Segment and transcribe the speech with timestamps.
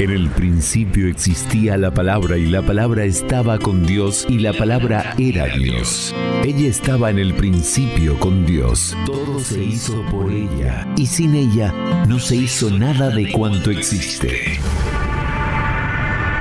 [0.00, 5.14] En el principio existía la palabra y la palabra estaba con Dios y la palabra
[5.18, 6.14] era Dios.
[6.42, 8.96] Ella estaba en el principio con Dios.
[9.04, 11.74] Todo se hizo por ella y sin ella
[12.08, 14.58] no se hizo nada de cuanto existe.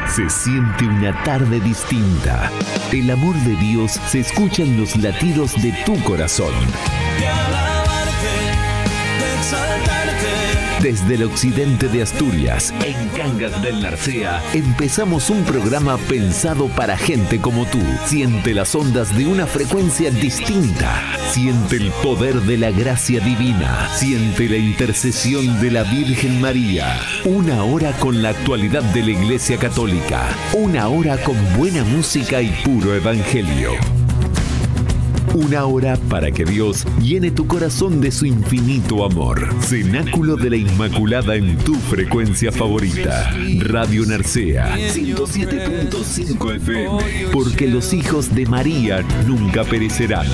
[0.07, 2.49] Se siente una tarde distinta.
[2.93, 6.53] El amor de Dios se escucha en los latidos de tu corazón.
[10.81, 17.41] Desde el occidente de Asturias, en Cangas del Narcea, empezamos un programa pensado para gente
[17.41, 17.79] como tú.
[18.05, 21.03] Siente las ondas de una frecuencia distinta.
[21.31, 23.89] Siente el poder de la gracia divina.
[23.93, 26.97] Siente la intercesión de la Virgen María.
[27.25, 30.29] Una hora con la actualidad de la Iglesia Católica.
[30.53, 33.98] Una hora con buena música y puro evangelio.
[35.39, 39.47] Una hora para que Dios llene tu corazón de su infinito amor.
[39.61, 43.31] Cenáculo de la Inmaculada en tu frecuencia favorita.
[43.59, 47.31] Radio Narcea 107.5 FM.
[47.31, 50.27] Porque los hijos de María nunca perecerán.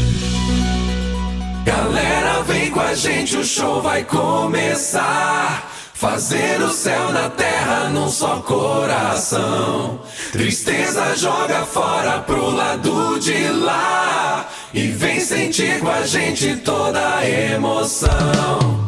[1.63, 5.74] Galera, vem com a gente, o show vai começar.
[5.95, 10.01] Fazer o céu na terra num só coração.
[10.33, 14.45] Tristeza joga fora pro lado de lá.
[14.73, 18.83] E vem sentir com a gente toda a emoção.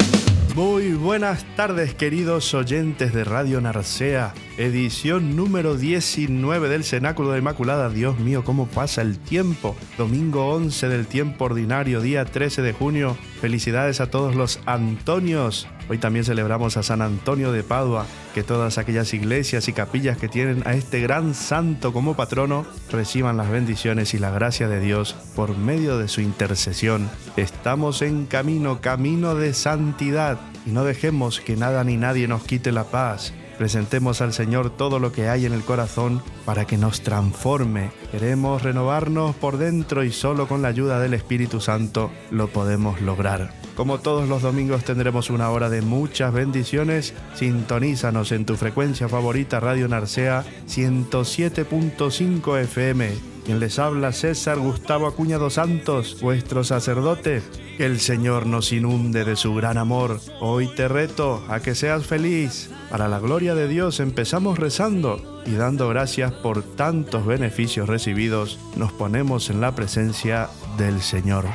[0.54, 7.90] Muy buenas tardes queridos oyentes de Radio Narcea, edición número 19 del Cenáculo de Inmaculada.
[7.90, 9.78] Dios mío, cómo pasa el tiempo.
[9.98, 13.18] Domingo 11 del tiempo ordinario, día 13 de junio.
[13.40, 15.70] Felicidades a todos los Antonios.
[15.90, 20.28] Hoy también celebramos a San Antonio de Padua, que todas aquellas iglesias y capillas que
[20.28, 25.16] tienen a este gran santo como patrono reciban las bendiciones y la gracia de Dios
[25.36, 27.10] por medio de su intercesión.
[27.38, 32.74] Estamos en camino, camino de santidad, y no dejemos que nada ni nadie nos quite
[32.74, 33.34] la paz.
[33.58, 37.92] Presentemos al Señor todo lo que hay en el corazón para que nos transforme.
[38.12, 43.54] Queremos renovarnos por dentro y solo con la ayuda del Espíritu Santo lo podemos lograr.
[43.76, 47.14] Como todos los domingos tendremos una hora de muchas bendiciones.
[47.36, 53.37] Sintonízanos en tu frecuencia favorita Radio Narcea 107.5 FM.
[53.48, 57.42] Quien les habla César Gustavo Acuña dos Santos, vuestro sacerdote.
[57.78, 60.20] Que el Señor nos inunde de su gran amor.
[60.42, 62.70] Hoy te reto a que seas feliz.
[62.90, 68.92] Para la gloria de Dios empezamos rezando y dando gracias por tantos beneficios recibidos, nos
[68.92, 71.46] ponemos en la presencia del Señor.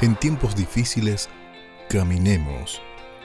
[0.00, 1.28] En tiempos difíciles,
[1.90, 2.80] caminemos,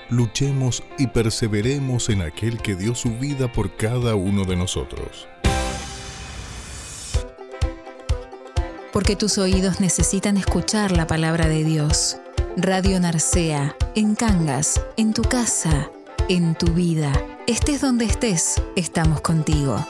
[0.09, 5.29] luchemos y perseveremos en aquel que dio su vida por cada uno de nosotros.
[8.95, 12.15] Porque tus oídos necesitan escuchar la palabra de Dios.
[12.55, 15.91] Radio Narcea, en Cangas, en tu casa,
[16.29, 17.11] en tu vida.
[17.45, 19.85] Estés donde estés, estamos contigo.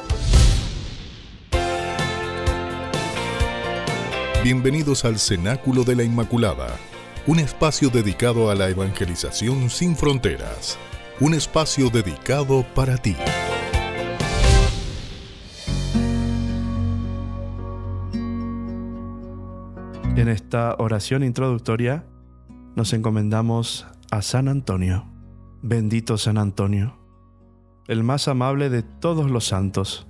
[4.43, 6.75] Bienvenidos al Cenáculo de la Inmaculada,
[7.27, 10.79] un espacio dedicado a la evangelización sin fronteras,
[11.19, 13.15] un espacio dedicado para ti.
[20.15, 22.05] En esta oración introductoria
[22.77, 25.05] nos encomendamos a San Antonio.
[25.61, 26.97] Bendito San Antonio,
[27.89, 30.07] el más amable de todos los santos.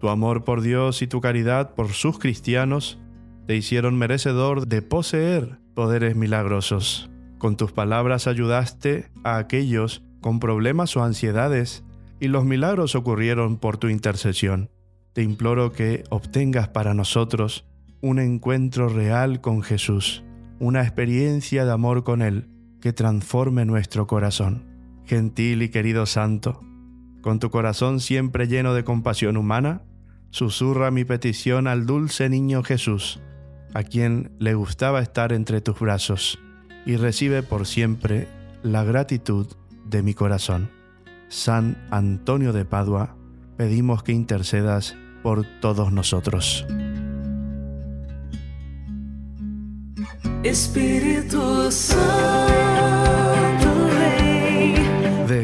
[0.00, 2.98] Tu amor por Dios y tu caridad por sus cristianos
[3.46, 7.10] te hicieron merecedor de poseer poderes milagrosos.
[7.36, 11.84] Con tus palabras ayudaste a aquellos con problemas o ansiedades
[12.20, 14.70] y los milagros ocurrieron por tu intercesión.
[15.12, 17.66] Te imploro que obtengas para nosotros
[18.00, 20.24] un encuentro real con Jesús,
[20.58, 22.48] una experiencia de amor con Él
[22.80, 24.64] que transforme nuestro corazón.
[25.04, 26.60] Gentil y querido Santo,
[27.22, 29.82] con tu corazón siempre lleno de compasión humana,
[30.30, 33.20] susurra mi petición al dulce niño Jesús,
[33.74, 36.38] a quien le gustaba estar entre tus brazos,
[36.84, 38.28] y recibe por siempre
[38.62, 39.46] la gratitud
[39.84, 40.70] de mi corazón.
[41.28, 43.16] San Antonio de Padua,
[43.56, 46.64] pedimos que intercedas por todos nosotros.
[50.42, 52.85] Espírito Santo.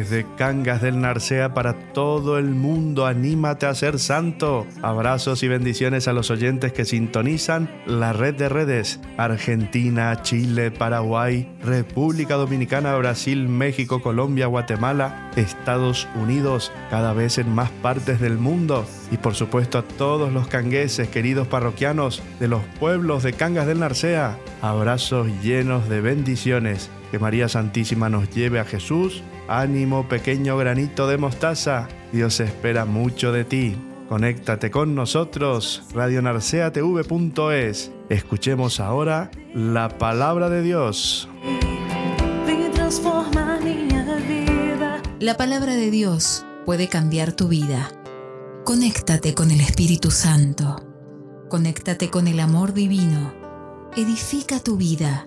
[0.03, 4.67] Desde Cangas del Narcea para todo el mundo, anímate a ser santo.
[4.83, 11.49] Abrazos y bendiciones a los oyentes que sintonizan la red de redes Argentina, Chile, Paraguay,
[11.63, 18.85] República Dominicana, Brasil, México, Colombia, Guatemala, Estados Unidos, cada vez en más partes del mundo.
[19.13, 23.79] Y por supuesto a todos los cangueses, queridos parroquianos de los pueblos de Cangas del
[23.79, 24.37] Narcea.
[24.63, 29.23] Abrazos llenos de bendiciones Que María Santísima nos lleve a Jesús.
[29.49, 31.89] Ánimo, pequeño granito de mostaza.
[32.13, 33.77] Dios espera mucho de ti.
[34.09, 37.93] Conéctate con nosotros, radionarceatv.es.
[38.09, 41.29] Escuchemos ahora la palabra de Dios.
[45.19, 47.89] La palabra de Dios puede cambiar tu vida.
[48.65, 50.77] Conéctate con el Espíritu Santo.
[51.49, 53.33] Conéctate con el amor divino.
[53.97, 55.27] Edifica tu vida.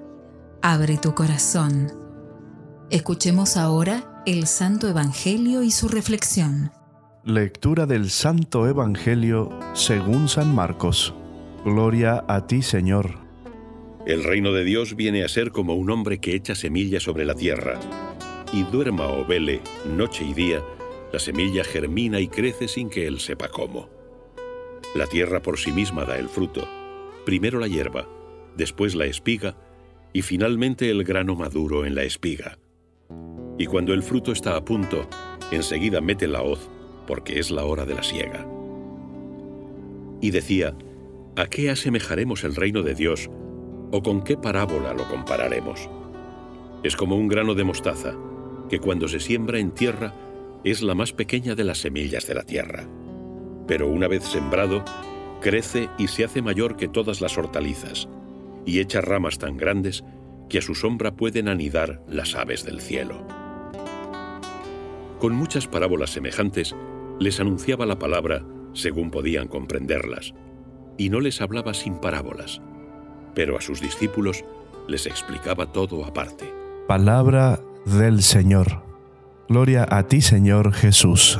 [0.61, 2.04] Abre tu corazón.
[2.95, 6.71] Escuchemos ahora el Santo Evangelio y su reflexión.
[7.25, 11.13] Lectura del Santo Evangelio según San Marcos.
[11.65, 13.19] Gloria a ti, Señor.
[14.05, 17.35] El reino de Dios viene a ser como un hombre que echa semilla sobre la
[17.35, 17.81] tierra,
[18.53, 20.63] y duerma o vele noche y día,
[21.11, 23.89] la semilla germina y crece sin que él sepa cómo.
[24.95, 26.65] La tierra por sí misma da el fruto,
[27.25, 28.07] primero la hierba,
[28.55, 29.57] después la espiga,
[30.13, 32.57] y finalmente el grano maduro en la espiga.
[33.57, 35.07] Y cuando el fruto está a punto,
[35.51, 36.69] enseguida mete la hoz
[37.07, 38.45] porque es la hora de la siega.
[40.21, 40.75] Y decía,
[41.35, 43.29] ¿a qué asemejaremos el reino de Dios
[43.91, 45.89] o con qué parábola lo compararemos?
[46.83, 48.13] Es como un grano de mostaza,
[48.69, 50.13] que cuando se siembra en tierra
[50.63, 52.87] es la más pequeña de las semillas de la tierra.
[53.67, 54.83] Pero una vez sembrado,
[55.41, 58.07] crece y se hace mayor que todas las hortalizas,
[58.65, 60.03] y echa ramas tan grandes
[60.49, 63.25] que a su sombra pueden anidar las aves del cielo.
[65.19, 66.75] Con muchas parábolas semejantes,
[67.19, 68.43] les anunciaba la palabra
[68.73, 70.33] según podían comprenderlas,
[70.97, 72.61] y no les hablaba sin parábolas,
[73.33, 74.43] pero a sus discípulos
[74.87, 76.45] les explicaba todo aparte.
[76.87, 78.83] Palabra del Señor.
[79.47, 81.39] Gloria a ti, Señor Jesús.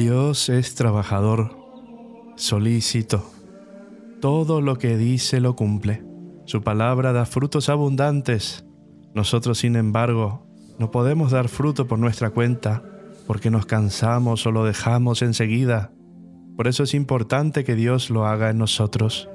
[0.00, 1.58] Dios es trabajador,
[2.36, 3.22] solícito.
[4.22, 6.02] Todo lo que dice lo cumple.
[6.46, 8.64] Su palabra da frutos abundantes.
[9.14, 10.46] Nosotros, sin embargo,
[10.78, 12.82] no podemos dar fruto por nuestra cuenta,
[13.26, 15.92] porque nos cansamos o lo dejamos enseguida.
[16.56, 19.28] Por eso es importante que Dios lo haga en nosotros.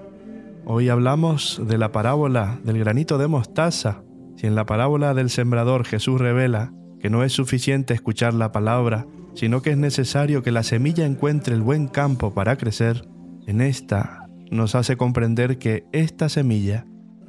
[0.66, 4.02] Hoy hablamos de la parábola del granito de mostaza.
[4.36, 9.06] Si en la parábola del sembrador Jesús revela que no es suficiente escuchar la palabra,
[9.36, 13.08] sino que es necesario que la semilla encuentre el buen campo para crecer,
[13.46, 16.86] en esta nos hace comprender que esta semilla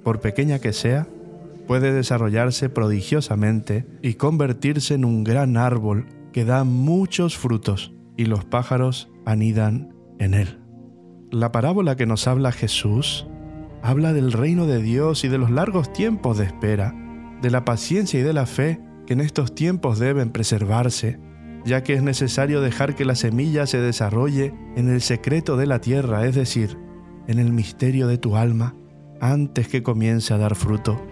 [0.07, 1.09] por pequeña que sea,
[1.67, 8.45] puede desarrollarse prodigiosamente y convertirse en un gran árbol que da muchos frutos y los
[8.45, 10.61] pájaros anidan en él.
[11.33, 13.27] La parábola que nos habla Jesús
[13.83, 16.95] habla del reino de Dios y de los largos tiempos de espera,
[17.43, 21.19] de la paciencia y de la fe que en estos tiempos deben preservarse,
[21.67, 25.81] ya que es necesario dejar que la semilla se desarrolle en el secreto de la
[25.81, 26.79] tierra, es decir,
[27.27, 28.75] en el misterio de tu alma,
[29.21, 31.05] antes que comience a dar fruto.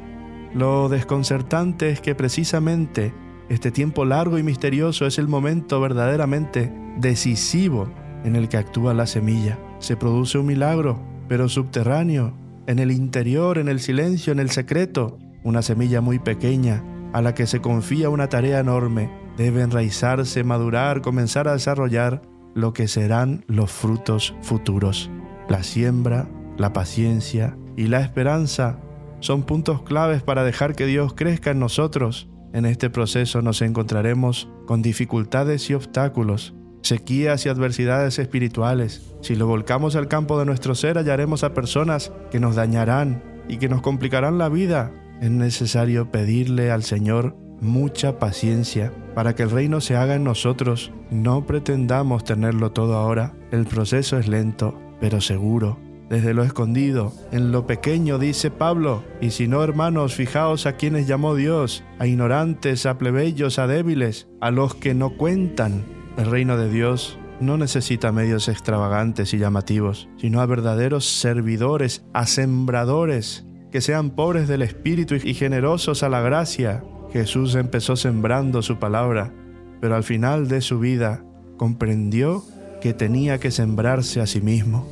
[0.55, 3.12] Lo desconcertante es que precisamente
[3.49, 7.93] este tiempo largo y misterioso es el momento verdaderamente decisivo
[8.25, 9.59] en el que actúa la semilla.
[9.81, 12.33] Se produce un milagro, pero subterráneo,
[12.69, 15.19] en el interior, en el silencio, en el secreto.
[15.43, 19.11] Una semilla muy pequeña a la que se confía una tarea enorme.
[19.37, 22.23] Debe enraizarse, madurar, comenzar a desarrollar
[22.55, 25.11] lo que serán los frutos futuros.
[25.49, 28.79] La siembra, la paciencia, y la esperanza
[29.21, 32.29] son puntos claves para dejar que Dios crezca en nosotros.
[32.53, 39.14] En este proceso nos encontraremos con dificultades y obstáculos, sequías y adversidades espirituales.
[39.23, 43.57] Si lo volcamos al campo de nuestro ser, hallaremos a personas que nos dañarán y
[43.57, 44.93] que nos complicarán la vida.
[45.21, 50.92] Es necesario pedirle al Señor mucha paciencia para que el reino se haga en nosotros.
[51.11, 53.35] No pretendamos tenerlo todo ahora.
[53.50, 55.78] El proceso es lento, pero seguro
[56.09, 59.02] desde lo escondido, en lo pequeño, dice Pablo.
[59.21, 64.28] Y si no, hermanos, fijaos a quienes llamó Dios, a ignorantes, a plebeyos, a débiles,
[64.40, 65.85] a los que no cuentan.
[66.16, 72.26] El reino de Dios no necesita medios extravagantes y llamativos, sino a verdaderos servidores, a
[72.26, 76.85] sembradores, que sean pobres del espíritu y generosos a la gracia.
[77.14, 79.33] Jesús empezó sembrando su palabra,
[79.80, 81.25] pero al final de su vida
[81.56, 82.44] comprendió
[82.83, 84.85] que tenía que sembrarse a sí mismo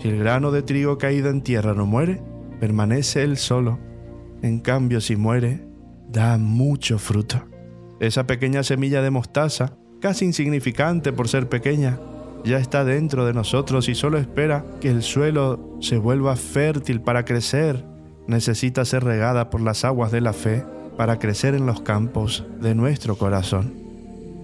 [0.00, 2.20] si el grano de trigo caído en tierra no muere,
[2.58, 3.78] permanece él solo.
[4.42, 5.64] En cambio, si muere,
[6.08, 7.44] da mucho fruto.
[8.00, 12.00] Esa pequeña semilla de mostaza, casi insignificante por ser pequeña,
[12.44, 17.26] ya está dentro de nosotros y solo espera que el suelo se vuelva fértil para
[17.26, 17.84] crecer.
[18.26, 20.64] Necesita ser regada por las aguas de la fe
[21.00, 23.72] para crecer en los campos de nuestro corazón.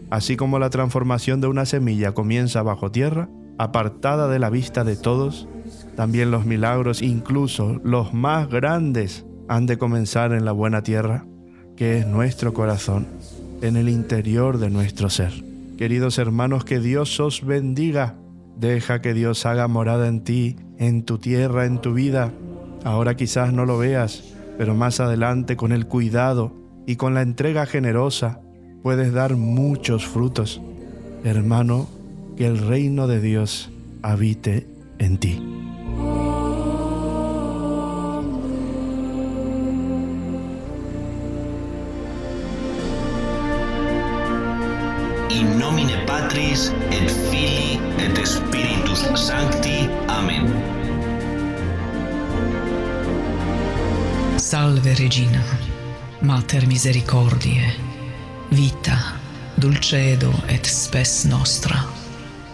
[0.08, 4.96] Así como la transformación de una semilla comienza bajo tierra, apartada de la vista de
[4.96, 5.46] todos,
[5.96, 11.26] también los milagros, incluso los más grandes, han de comenzar en la buena tierra,
[11.76, 13.06] que es nuestro corazón,
[13.60, 15.34] en el interior de nuestro ser.
[15.76, 18.14] Queridos hermanos, que Dios os bendiga.
[18.56, 22.32] Deja que Dios haga morada en ti, en tu tierra, en tu vida.
[22.82, 26.52] Ahora quizás no lo veas, pero más adelante con el cuidado
[26.86, 28.40] y con la entrega generosa
[28.82, 30.60] puedes dar muchos frutos.
[31.24, 31.88] Hermano,
[32.36, 33.70] que el reino de Dios
[34.02, 34.66] habite
[34.98, 35.42] en ti.
[45.30, 49.88] In nomine Patris et Filii et Spiritus Sancti.
[50.08, 50.85] Amen.
[54.46, 55.42] Salve Regina,
[56.20, 57.74] Mater Misericordie,
[58.50, 58.96] Vita,
[59.56, 61.84] Dulcedo et Spes Nostra,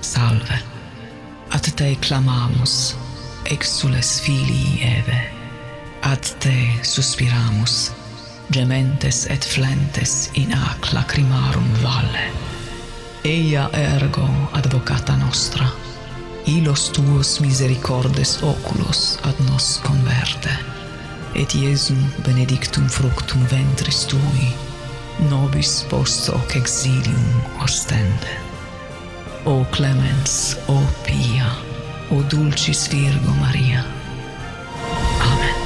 [0.00, 0.62] Salve.
[1.50, 2.96] Ad Te clamamus,
[3.44, 5.20] exules filii Eve,
[6.00, 7.92] Ad Te suspiramus,
[8.48, 12.30] gementes et flentes in ac lacrimarum valle.
[13.22, 15.68] Eia ergo advocata nostra,
[16.46, 20.81] ilos tuos misericordes oculos ad nos converte.
[21.34, 24.52] Et Iesum benedictum fructum ventris tui,
[25.30, 28.38] nobis post hoc exilium ostende.
[29.44, 31.48] O clemens, o pia,
[32.10, 33.84] o dulcis Virgo Maria.
[35.20, 35.56] Amén.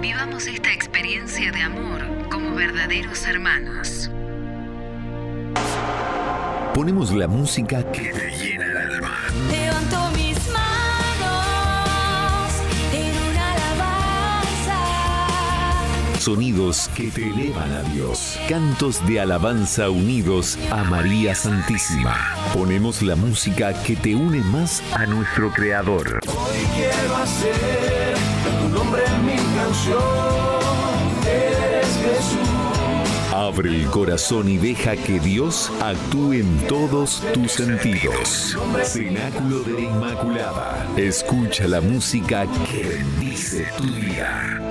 [0.00, 4.10] Vivamos esta experiencia de amor como verdaderos hermanos.
[6.74, 8.12] Ponemos la música que
[16.24, 18.40] Sonidos que te elevan a Dios.
[18.48, 22.16] Cantos de alabanza unidos a María Santísima.
[22.54, 26.20] Ponemos la música que te une más a nuestro Creador.
[26.26, 29.98] Hoy quiero hacer tu nombre en mi canción.
[31.26, 32.48] Eres Jesús.
[33.30, 38.56] Abre el corazón y deja que Dios actúe en todos tus sentidos.
[38.82, 40.86] Cenáculo de la Inmaculada.
[40.96, 44.62] Escucha la música que bendice tu vida.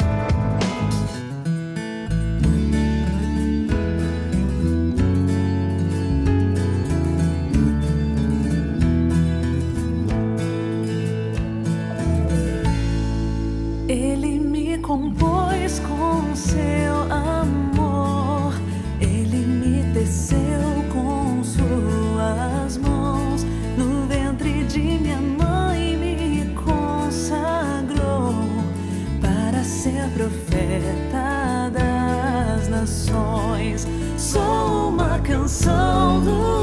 [35.53, 36.62] solution.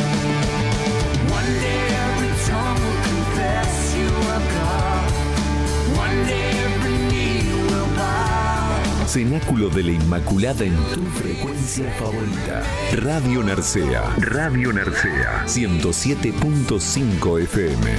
[9.13, 12.63] Cenáculo de la Inmaculada en tu frecuencia favorita.
[12.93, 14.03] Radio Narcea.
[14.19, 15.43] Radio Narcea.
[15.47, 17.91] 107.5 FM.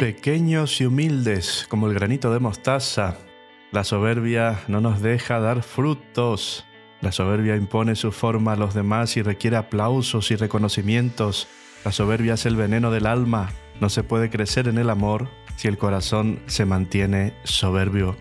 [0.00, 3.18] Pequeños y humildes como el granito de mostaza,
[3.70, 6.66] la soberbia no nos deja dar frutos.
[7.00, 11.46] La soberbia impone su forma a los demás y requiere aplausos y reconocimientos.
[11.84, 13.50] La soberbia es el veneno del alma.
[13.80, 18.16] No se puede crecer en el amor si el corazón se mantiene soberbio.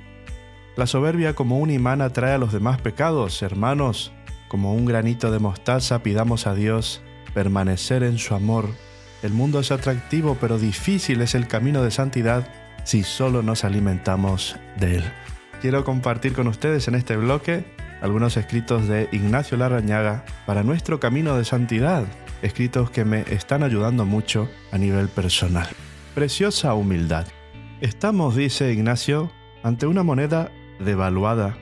[0.76, 4.12] La soberbia como un imán atrae a los demás pecados, hermanos.
[4.50, 7.02] Como un granito de mostaza pidamos a Dios
[7.34, 8.68] permanecer en su amor.
[9.22, 12.48] El mundo es atractivo, pero difícil es el camino de santidad
[12.84, 15.04] si solo nos alimentamos de él.
[15.62, 17.64] Quiero compartir con ustedes en este bloque
[18.02, 22.04] algunos escritos de Ignacio Larrañaga para nuestro camino de santidad,
[22.44, 25.68] escritos que me están ayudando mucho a nivel personal.
[26.14, 27.26] Preciosa humildad.
[27.82, 29.32] Estamos, dice Ignacio,
[29.64, 31.58] ante una moneda devaluada,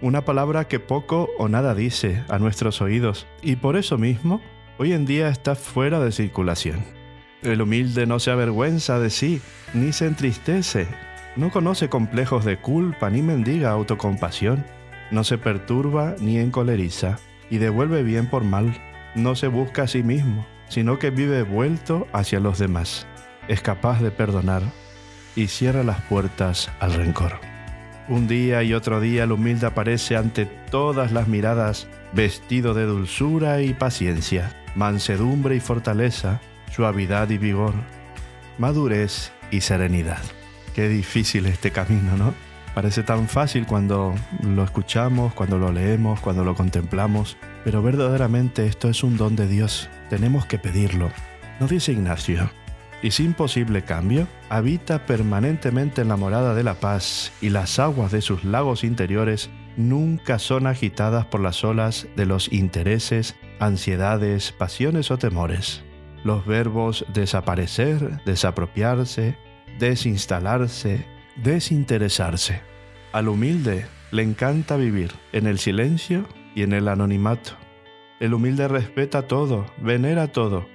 [0.00, 4.40] una palabra que poco o nada dice a nuestros oídos y por eso mismo
[4.78, 6.84] hoy en día está fuera de circulación.
[7.42, 9.40] El humilde no se avergüenza de sí,
[9.74, 10.88] ni se entristece,
[11.36, 14.64] no conoce complejos de culpa, ni mendiga autocompasión,
[15.10, 17.18] no se perturba ni encoleriza,
[17.50, 18.80] y devuelve bien por mal,
[19.14, 23.06] no se busca a sí mismo, sino que vive vuelto hacia los demás,
[23.48, 24.62] es capaz de perdonar
[25.36, 27.40] y cierra las puertas al rencor.
[28.08, 33.62] Un día y otro día el humilde aparece ante todas las miradas, vestido de dulzura
[33.62, 37.74] y paciencia, mansedumbre y fortaleza, suavidad y vigor,
[38.58, 40.22] madurez y serenidad.
[40.74, 42.34] Qué difícil este camino, ¿no?
[42.74, 48.88] Parece tan fácil cuando lo escuchamos, cuando lo leemos, cuando lo contemplamos, pero verdaderamente esto
[48.88, 49.88] es un don de Dios.
[50.10, 51.10] Tenemos que pedirlo.
[51.60, 52.50] Nos dice Ignacio,
[53.02, 58.12] y sin posible cambio, habita permanentemente en la morada de la paz y las aguas
[58.12, 65.10] de sus lagos interiores nunca son agitadas por las olas de los intereses, ansiedades, pasiones
[65.10, 65.82] o temores.
[66.24, 69.36] Los verbos desaparecer, desapropiarse,
[69.80, 71.04] desinstalarse,
[71.42, 72.60] desinteresarse.
[73.12, 77.52] Al humilde le encanta vivir en el silencio y en el anonimato.
[78.20, 80.66] El humilde respeta todo, venera todo.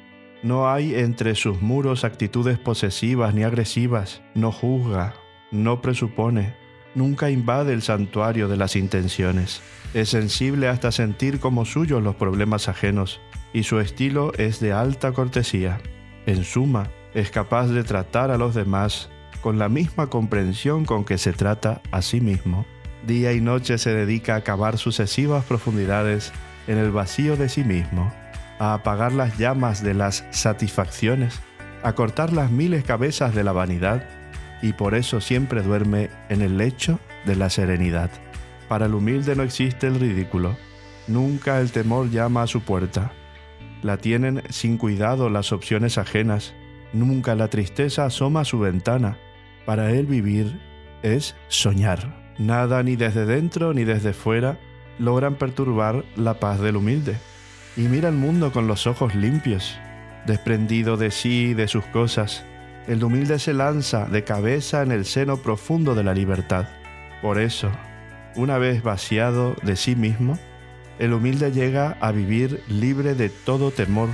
[0.44, 5.16] No hay entre sus muros actitudes posesivas ni agresivas, no juzga,
[5.52, 6.56] no presupone,
[6.94, 9.62] nunca invade el santuario de las intenciones.
[9.94, 13.22] Es sensible hasta sentir como suyos los problemas ajenos,
[13.54, 15.80] y su estilo es de alta cortesía.
[16.26, 19.10] En suma, es capaz de tratar a los demás
[19.42, 22.66] con la misma comprensión con que se trata a sí mismo.
[23.08, 26.34] Día y noche se dedica a cavar sucesivas profundidades
[26.68, 28.12] en el vacío de sí mismo,
[28.60, 31.40] a apagar las llamas de las satisfacciones,
[31.84, 34.06] a cortar las miles cabezas de la vanidad,
[34.62, 38.12] y por eso siempre duerme en el lecho de la serenidad.
[38.68, 40.58] Para el humilde no existe el ridículo,
[41.08, 43.14] nunca el temor llama a su puerta.
[43.84, 46.54] La tienen sin cuidado las opciones ajenas,
[46.92, 49.18] nunca la tristeza asoma a su ventana.
[49.66, 50.60] Para él vivir
[51.04, 52.27] es soñar.
[52.38, 54.58] Nada ni desde dentro ni desde fuera
[55.00, 57.18] logran perturbar la paz del humilde.
[57.76, 59.78] Y mira el mundo con los ojos limpios,
[60.26, 62.44] desprendido de sí y de sus cosas.
[62.88, 66.68] El humilde se lanza de cabeza en el seno profundo de la libertad.
[67.22, 67.70] Por eso,
[68.36, 70.38] una vez vaciado de sí mismo,
[71.00, 74.10] el humilde llega a vivir libre de todo temor,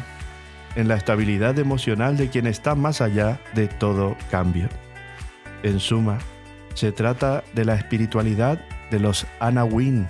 [0.75, 4.69] en la estabilidad emocional de quien está más allá de todo cambio.
[5.61, 6.17] En suma,
[6.73, 8.59] se trata de la espiritualidad
[8.91, 10.07] de los Anawin,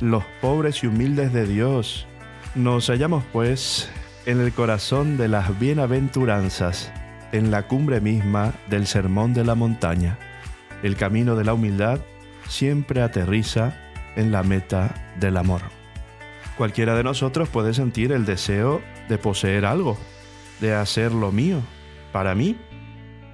[0.00, 2.06] los pobres y humildes de Dios.
[2.54, 3.90] Nos hallamos, pues,
[4.26, 6.92] en el corazón de las bienaventuranzas,
[7.32, 10.18] en la cumbre misma del sermón de la montaña.
[10.82, 12.00] El camino de la humildad
[12.48, 13.76] siempre aterriza
[14.16, 15.62] en la meta del amor.
[16.56, 19.96] Cualquiera de nosotros puede sentir el deseo de poseer algo,
[20.60, 21.60] de hacer lo mío,
[22.12, 22.56] para mí.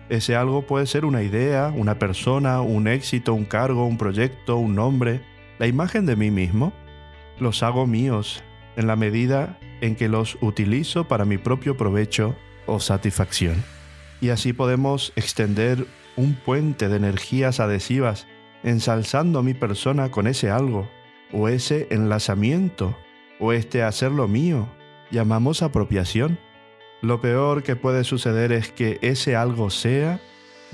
[0.09, 4.75] Ese algo puede ser una idea, una persona, un éxito, un cargo, un proyecto, un
[4.75, 5.23] nombre,
[5.59, 6.73] la imagen de mí mismo.
[7.39, 8.43] Los hago míos
[8.77, 12.37] en la medida en que los utilizo para mi propio provecho
[12.67, 13.63] o satisfacción.
[14.21, 15.87] Y así podemos extender
[16.17, 18.27] un puente de energías adhesivas
[18.63, 20.89] ensalzando mi persona con ese algo,
[21.33, 22.97] o ese enlazamiento,
[23.39, 24.69] o este hacerlo mío,
[25.11, 26.39] llamamos apropiación.
[27.05, 30.23] Lo peor que puede suceder es que ese algo sea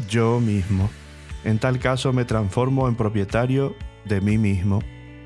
[0.09, 0.88] yo mismo.
[1.43, 4.81] En tal caso me transformo en propietario de mí mismo.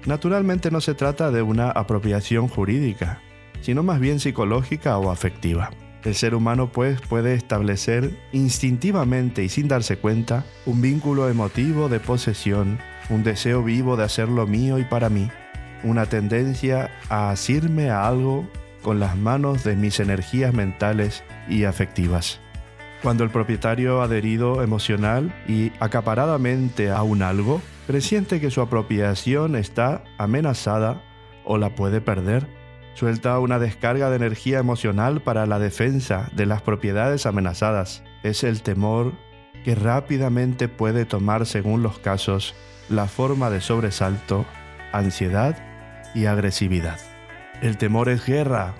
[0.07, 3.21] Naturalmente no se trata de una apropiación jurídica,
[3.61, 5.73] sino más bien psicológica o afectiva.
[6.05, 12.01] El ser humano pues puede establecer instintivamente y sin darse cuenta un vínculo emotivo de
[12.01, 12.79] posesión,
[13.11, 15.29] un deseo vivo de hacerlo mío y para mí,
[15.83, 18.49] una tendencia a asirme a algo
[18.85, 22.39] con las manos de mis energías mentales y afectivas.
[23.03, 30.05] Cuando el propietario adherido emocional y acaparadamente a un algo presiente que su apropiación está
[30.19, 31.03] amenazada
[31.45, 32.47] o la puede perder,
[32.95, 38.05] suelta una descarga de energía emocional para la defensa de las propiedades amenazadas.
[38.23, 39.13] Es el temor
[39.65, 42.55] que rápidamente puede tomar según los casos
[42.89, 44.45] la forma de sobresalto,
[44.93, 45.59] ansiedad
[46.15, 47.14] y agresividad.
[47.65, 48.75] El temor es guerra,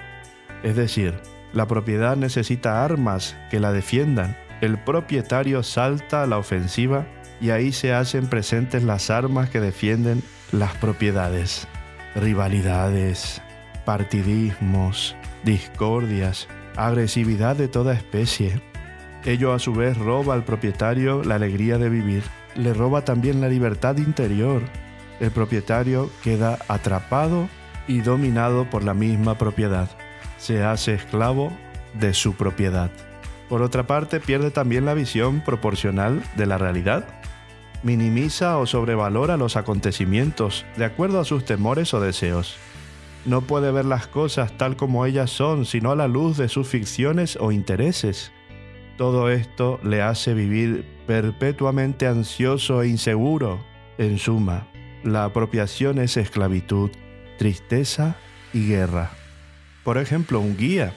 [0.63, 1.15] es decir,
[1.55, 4.37] la propiedad necesita armas que la defiendan.
[4.61, 7.07] El propietario salta a la ofensiva
[7.41, 11.67] y ahí se hacen presentes las armas que defienden las propiedades.
[12.15, 13.41] Rivalidades,
[13.87, 18.61] partidismos, discordias, agresividad de toda especie.
[19.25, 22.23] Ello a su vez roba al propietario la alegría de vivir,
[22.55, 24.61] le roba también la libertad interior.
[25.21, 27.49] El propietario queda atrapado
[27.87, 29.89] y dominado por la misma propiedad.
[30.39, 31.53] Se hace esclavo
[31.95, 32.91] de su propiedad.
[33.49, 37.07] Por otra parte, pierde también la visión proporcional de la realidad.
[37.83, 42.57] Minimiza o sobrevalora los acontecimientos de acuerdo a sus temores o deseos
[43.25, 46.69] no puede ver las cosas tal como ellas son, sino a la luz de sus
[46.69, 48.33] ficciones o intereses.
[48.99, 53.65] Todo esto le hace vivir perpetuamente ansioso e inseguro.
[53.97, 54.69] En suma,
[55.05, 56.91] la apropiación es esclavitud,
[57.37, 58.17] tristeza
[58.53, 59.11] y guerra.
[59.83, 60.95] Por ejemplo, un guía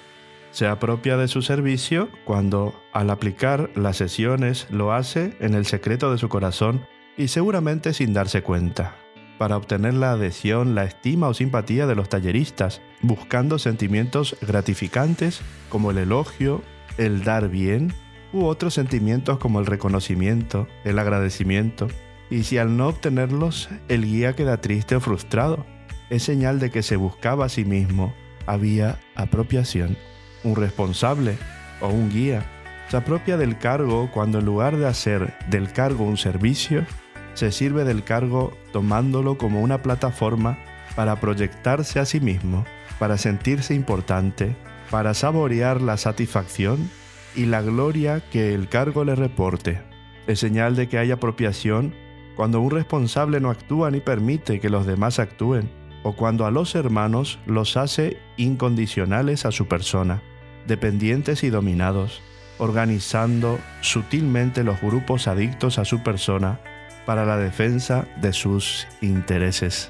[0.51, 6.11] se apropia de su servicio cuando al aplicar las sesiones lo hace en el secreto
[6.11, 6.85] de su corazón
[7.17, 8.95] y seguramente sin darse cuenta.
[9.37, 15.91] Para obtener la adhesión, la estima o simpatía de los talleristas, buscando sentimientos gratificantes como
[15.91, 16.63] el elogio,
[16.97, 17.93] el dar bien,
[18.33, 21.87] u otros sentimientos como el reconocimiento, el agradecimiento,
[22.29, 25.65] y si al no obtenerlos el guía queda triste o frustrado,
[26.09, 28.13] es señal de que se buscaba a sí mismo,
[28.45, 29.97] había apropiación.
[30.43, 31.37] Un responsable
[31.81, 32.45] o un guía
[32.89, 36.85] se apropia del cargo cuando en lugar de hacer del cargo un servicio,
[37.33, 40.57] se sirve del cargo tomándolo como una plataforma
[40.95, 42.65] para proyectarse a sí mismo,
[42.97, 44.55] para sentirse importante,
[44.89, 46.89] para saborear la satisfacción
[47.35, 49.81] y la gloria que el cargo le reporte.
[50.25, 51.93] Es señal de que hay apropiación
[52.35, 55.69] cuando un responsable no actúa ni permite que los demás actúen,
[56.07, 60.21] o cuando a los hermanos los hace incondicionales a su persona,
[60.65, 62.21] dependientes y dominados,
[62.59, 66.61] organizando sutilmente los grupos adictos a su persona
[67.05, 69.89] para la defensa de sus intereses.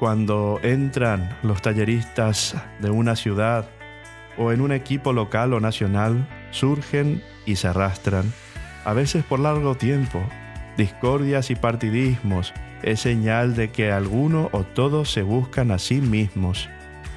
[0.00, 3.70] Cuando entran los talleristas de una ciudad
[4.36, 8.32] o en un equipo local o nacional, surgen y se arrastran,
[8.84, 10.20] a veces por largo tiempo.
[10.76, 16.68] Discordias y partidismos es señal de que alguno o todos se buscan a sí mismos.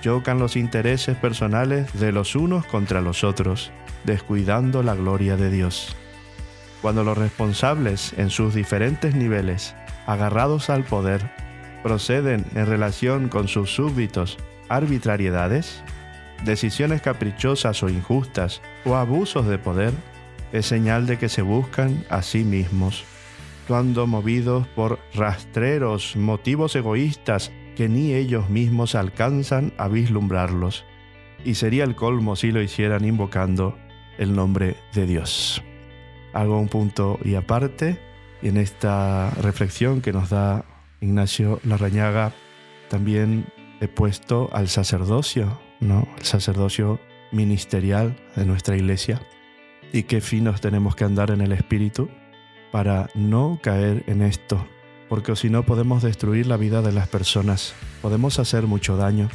[0.01, 3.71] Chocan los intereses personales de los unos contra los otros,
[4.03, 5.95] descuidando la gloria de Dios
[6.85, 9.73] cuando los responsables en sus diferentes niveles,
[10.05, 11.31] agarrados al poder,
[11.81, 14.37] proceden en relación con sus súbditos
[14.69, 15.81] arbitrariedades,
[16.43, 19.93] decisiones caprichosas o injustas o abusos de poder,
[20.53, 23.03] es señal de que se buscan a sí mismos,
[23.67, 30.85] cuando movidos por rastreros motivos egoístas que ni ellos mismos alcanzan a vislumbrarlos,
[31.43, 33.77] y sería el colmo si lo hicieran invocando
[34.17, 35.61] el nombre de Dios
[36.35, 37.97] hago un punto y aparte.
[38.41, 40.65] Y en esta reflexión que nos da
[41.01, 42.33] Ignacio Larrañaga,
[42.89, 43.45] también
[43.81, 46.07] he puesto al sacerdocio, ¿no?
[46.19, 46.99] El sacerdocio
[47.31, 49.21] ministerial de nuestra iglesia.
[49.93, 52.09] Y qué finos tenemos que andar en el espíritu
[52.75, 54.67] para no caer en esto,
[55.07, 59.29] porque si no podemos destruir la vida de las personas, podemos hacer mucho daño.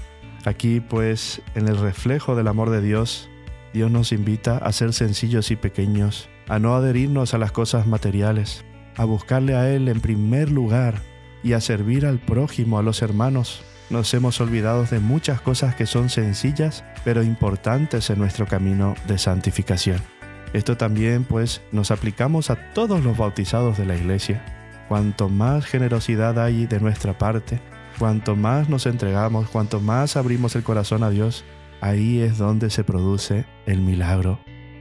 [0.45, 3.31] Aquí pues en el reflejo del amor de Dios,
[3.73, 8.63] Dios nos invita a ser sencillos y pequeños, a no adherirnos a las cosas materiales,
[8.99, 11.01] a buscarle a Él en primer lugar
[11.43, 13.63] y a servir al prójimo, a los hermanos.
[13.89, 19.17] Nos hemos olvidado de muchas cosas que son sencillas pero importantes en nuestro camino de
[19.17, 20.20] santificación.
[20.53, 24.45] Esto también pues nos aplicamos a todos los bautizados de la iglesia.
[24.89, 27.61] Cuanto más generosidad hay de nuestra parte,
[27.99, 31.45] cuanto más nos entregamos, cuanto más abrimos el corazón a Dios,
[31.81, 34.41] ahí es donde se produce el milagro.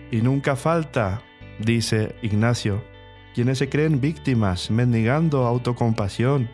[0.09, 1.21] Y nunca falta,
[1.59, 2.83] dice Ignacio,
[3.35, 6.49] quienes se creen víctimas, mendigando autocompasión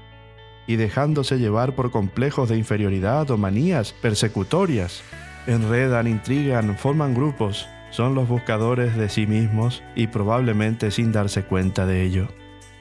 [0.68, 5.02] y dejándose llevar por complejos de inferioridad o manías persecutorias.
[5.48, 11.86] Enredan, intrigan, forman grupos, son los buscadores de sí mismos y probablemente sin darse cuenta
[11.86, 12.28] de ello.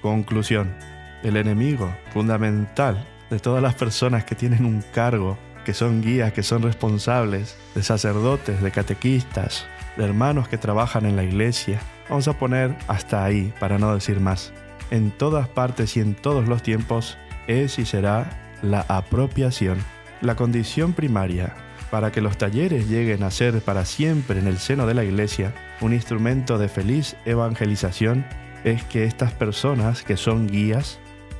[0.02, 0.74] Conclusión.
[1.22, 6.42] El enemigo fundamental de todas las personas que tienen un cargo, que son guías, que
[6.42, 11.78] son responsables, de sacerdotes, de catequistas, de hermanos que trabajan en la iglesia.
[12.08, 14.52] Vamos a poner hasta ahí, para no decir más.
[14.90, 19.78] En todas partes y en todos los tiempos es y será la apropiación,
[20.22, 21.54] la condición primaria
[21.94, 25.54] para que los talleres lleguen a ser para siempre en el seno de la iglesia
[25.80, 28.26] un instrumento de feliz evangelización
[28.64, 30.98] es que estas personas que son guías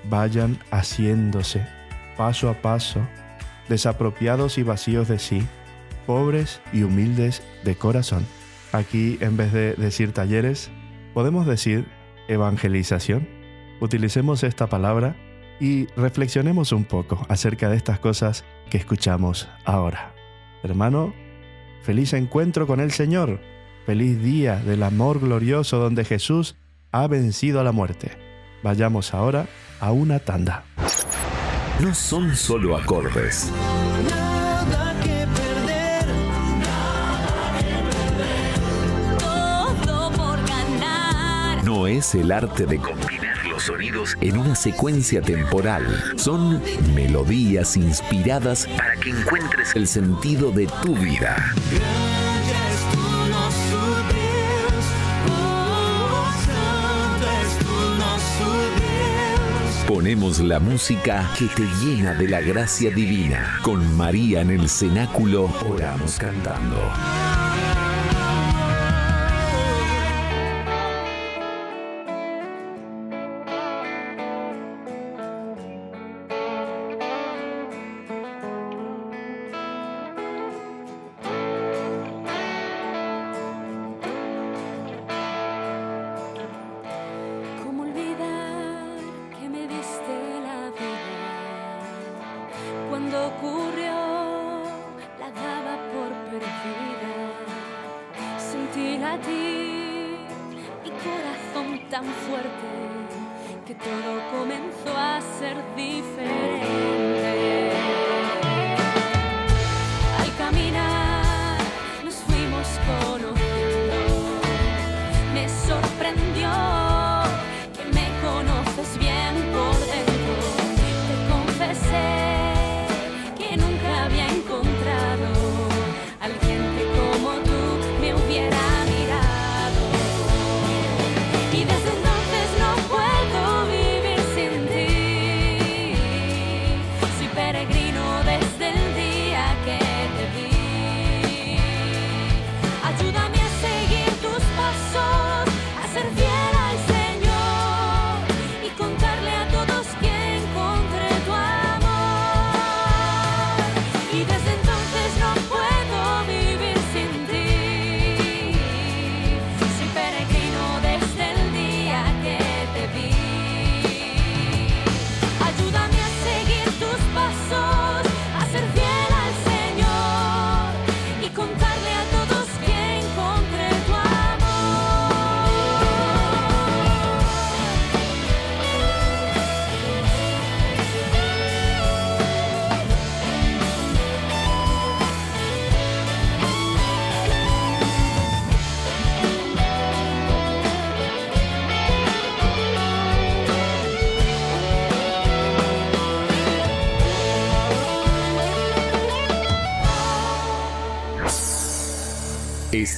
[0.08, 1.66] vayan haciéndose
[2.16, 3.00] paso a paso,
[3.68, 5.44] desapropiados y vacíos de sí,
[6.06, 8.24] pobres y humildes de corazón.
[8.70, 10.70] Aquí, en vez de decir talleres,
[11.14, 11.84] podemos decir
[12.28, 13.26] evangelización.
[13.80, 15.16] Utilicemos esta palabra
[15.58, 20.13] y reflexionemos un poco acerca de estas cosas que escuchamos ahora.
[20.64, 21.14] Hermano,
[21.83, 23.38] feliz encuentro con el Señor,
[23.85, 26.57] feliz día del amor glorioso donde Jesús
[26.90, 28.12] ha vencido a la muerte.
[28.62, 29.46] Vayamos ahora
[29.79, 30.64] a una tanda.
[31.83, 33.53] No son solo acordes.
[34.09, 36.07] Nada que perder,
[39.18, 41.62] todo por ganar.
[41.62, 43.13] No es el arte de combinar
[43.64, 45.83] sonidos en una secuencia temporal.
[46.16, 46.62] Son
[46.94, 51.37] melodías inspiradas para que encuentres el sentido de tu vida.
[59.87, 63.59] Ponemos la música que te llena de la gracia divina.
[63.62, 66.81] Con María en el cenáculo oramos cantando.
[99.22, 102.50] Mi corazón tan fuerte
[103.66, 106.94] que todo comenzó a ser diferente.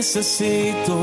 [0.00, 0.96] Necesito.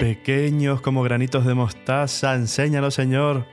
[0.00, 2.34] pequeños como granitos de mostaza.
[2.34, 3.46] Enséñanos, Señor.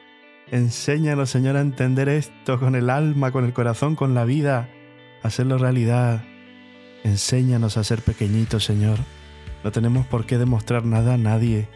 [0.49, 4.69] Enséñanos, Señor, a entender esto con el alma, con el corazón, con la vida,
[5.21, 6.23] hacerlo realidad.
[7.04, 8.97] Enséñanos a ser pequeñitos, Señor.
[9.63, 11.69] No tenemos por qué demostrar nada a nadie.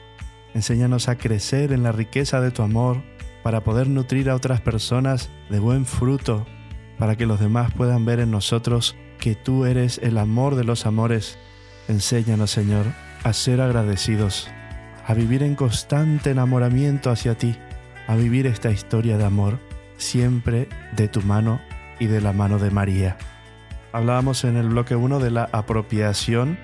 [0.56, 3.04] Enséñanos a crecer en la riqueza de tu amor
[3.46, 6.48] para poder nutrir a otras personas de buen fruto,
[6.98, 10.88] para que los demás puedan ver en nosotros que tú eres el amor de los
[10.88, 11.38] amores.
[11.88, 12.88] Enséñanos, Señor,
[13.24, 14.50] a ser agradecidos,
[15.06, 17.56] a vivir en constante enamoramiento hacia ti,
[18.08, 19.60] a vivir esta historia de amor
[19.98, 21.62] siempre de tu mano
[22.00, 23.16] y de la mano de María.
[23.92, 26.58] Hablábamos en el bloque 1 de la apropiación.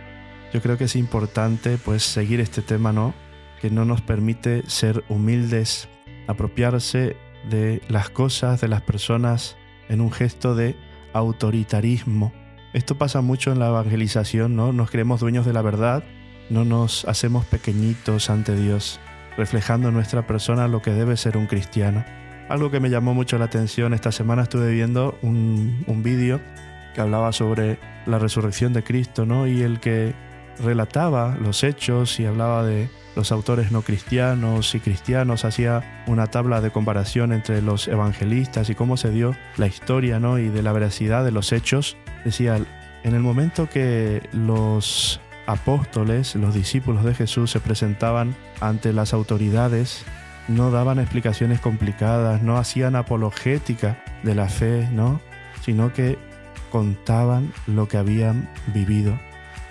[0.51, 3.13] Yo creo que es importante pues seguir este tema, ¿no?
[3.61, 5.87] Que no nos permite ser humildes,
[6.27, 7.15] apropiarse
[7.49, 9.57] de las cosas, de las personas
[9.89, 10.75] en un gesto de
[11.13, 12.33] autoritarismo.
[12.73, 14.71] Esto pasa mucho en la evangelización, ¿no?
[14.71, 16.03] Nos creemos dueños de la verdad,
[16.49, 18.99] no nos hacemos pequeñitos ante Dios,
[19.37, 22.05] reflejando en nuestra persona lo que debe ser un cristiano.
[22.49, 26.39] Algo que me llamó mucho la atención, esta semana estuve viendo un, un vídeo
[26.93, 29.47] que hablaba sobre la resurrección de Cristo, ¿no?
[29.47, 30.13] Y el que
[30.63, 36.61] relataba los hechos y hablaba de los autores no cristianos y cristianos, hacía una tabla
[36.61, 40.39] de comparación entre los evangelistas y cómo se dio la historia, ¿no?
[40.39, 41.97] Y de la veracidad de los hechos.
[42.23, 42.59] Decía,
[43.03, 50.05] en el momento que los apóstoles, los discípulos de Jesús se presentaban ante las autoridades,
[50.47, 55.19] no daban explicaciones complicadas, no hacían apologética de la fe, ¿no?
[55.63, 56.17] Sino que
[56.71, 59.19] contaban lo que habían vivido.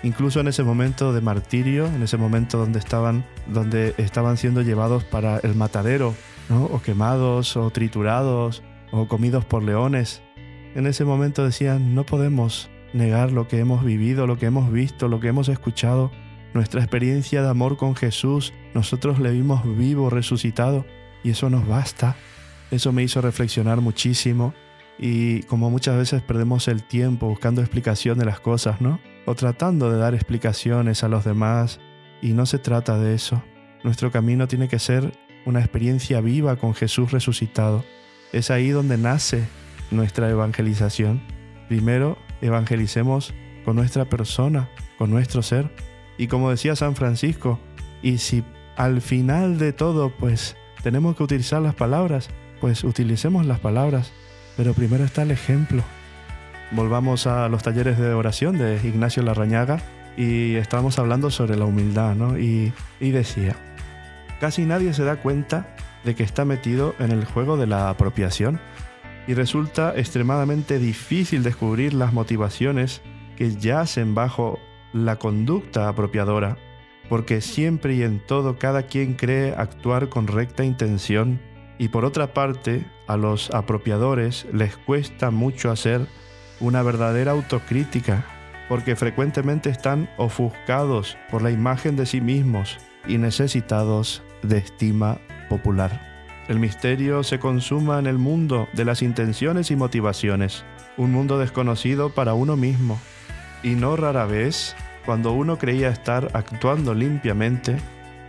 [0.03, 5.03] Incluso en ese momento de martirio, en ese momento donde estaban, donde estaban siendo llevados
[5.03, 6.15] para el matadero,
[6.49, 6.65] ¿no?
[6.65, 10.21] o quemados, o triturados, o comidos por leones,
[10.75, 15.07] en ese momento decían, no podemos negar lo que hemos vivido, lo que hemos visto,
[15.07, 16.11] lo que hemos escuchado,
[16.53, 20.85] nuestra experiencia de amor con Jesús, nosotros le vimos vivo, resucitado,
[21.23, 22.15] y eso nos basta.
[22.71, 24.53] Eso me hizo reflexionar muchísimo
[24.97, 28.99] y como muchas veces perdemos el tiempo buscando explicación de las cosas, ¿no?
[29.25, 31.79] O tratando de dar explicaciones a los demás,
[32.21, 33.43] y no se trata de eso.
[33.83, 35.11] Nuestro camino tiene que ser
[35.45, 37.83] una experiencia viva con Jesús resucitado.
[38.31, 39.47] Es ahí donde nace
[39.89, 41.21] nuestra evangelización.
[41.67, 43.33] Primero, evangelicemos
[43.65, 45.73] con nuestra persona, con nuestro ser.
[46.17, 47.59] Y como decía San Francisco,
[48.01, 48.43] y si
[48.77, 52.29] al final de todo, pues tenemos que utilizar las palabras,
[52.59, 54.11] pues utilicemos las palabras,
[54.57, 55.83] pero primero está el ejemplo.
[56.71, 59.81] Volvamos a los talleres de oración de Ignacio Larrañaga
[60.15, 62.39] y estábamos hablando sobre la humildad, ¿no?
[62.39, 63.55] Y, y decía,
[64.39, 68.59] casi nadie se da cuenta de que está metido en el juego de la apropiación
[69.27, 73.01] y resulta extremadamente difícil descubrir las motivaciones
[73.35, 74.57] que yacen bajo
[74.93, 76.57] la conducta apropiadora,
[77.09, 81.41] porque siempre y en todo cada quien cree actuar con recta intención
[81.77, 86.07] y por otra parte a los apropiadores les cuesta mucho hacer
[86.61, 88.23] una verdadera autocrítica,
[88.69, 95.17] porque frecuentemente están ofuscados por la imagen de sí mismos y necesitados de estima
[95.49, 96.09] popular.
[96.47, 100.63] El misterio se consuma en el mundo de las intenciones y motivaciones,
[100.97, 102.99] un mundo desconocido para uno mismo.
[103.63, 107.77] Y no rara vez, cuando uno creía estar actuando limpiamente,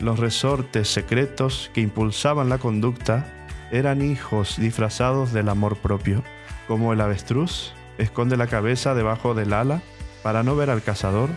[0.01, 3.27] los resortes secretos que impulsaban la conducta
[3.71, 6.23] eran hijos disfrazados del amor propio,
[6.67, 9.83] como el avestruz esconde la cabeza debajo del ala
[10.23, 11.31] para no ver al cazador.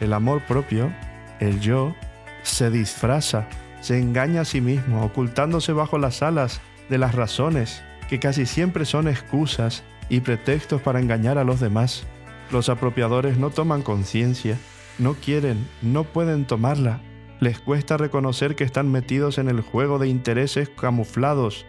[0.00, 0.92] El amor propio,
[1.40, 1.94] el yo,
[2.42, 3.48] se disfraza
[3.84, 8.86] se engaña a sí mismo, ocultándose bajo las alas de las razones, que casi siempre
[8.86, 12.06] son excusas y pretextos para engañar a los demás.
[12.50, 14.56] Los apropiadores no toman conciencia,
[14.98, 17.02] no quieren, no pueden tomarla.
[17.40, 21.66] Les cuesta reconocer que están metidos en el juego de intereses camuflados.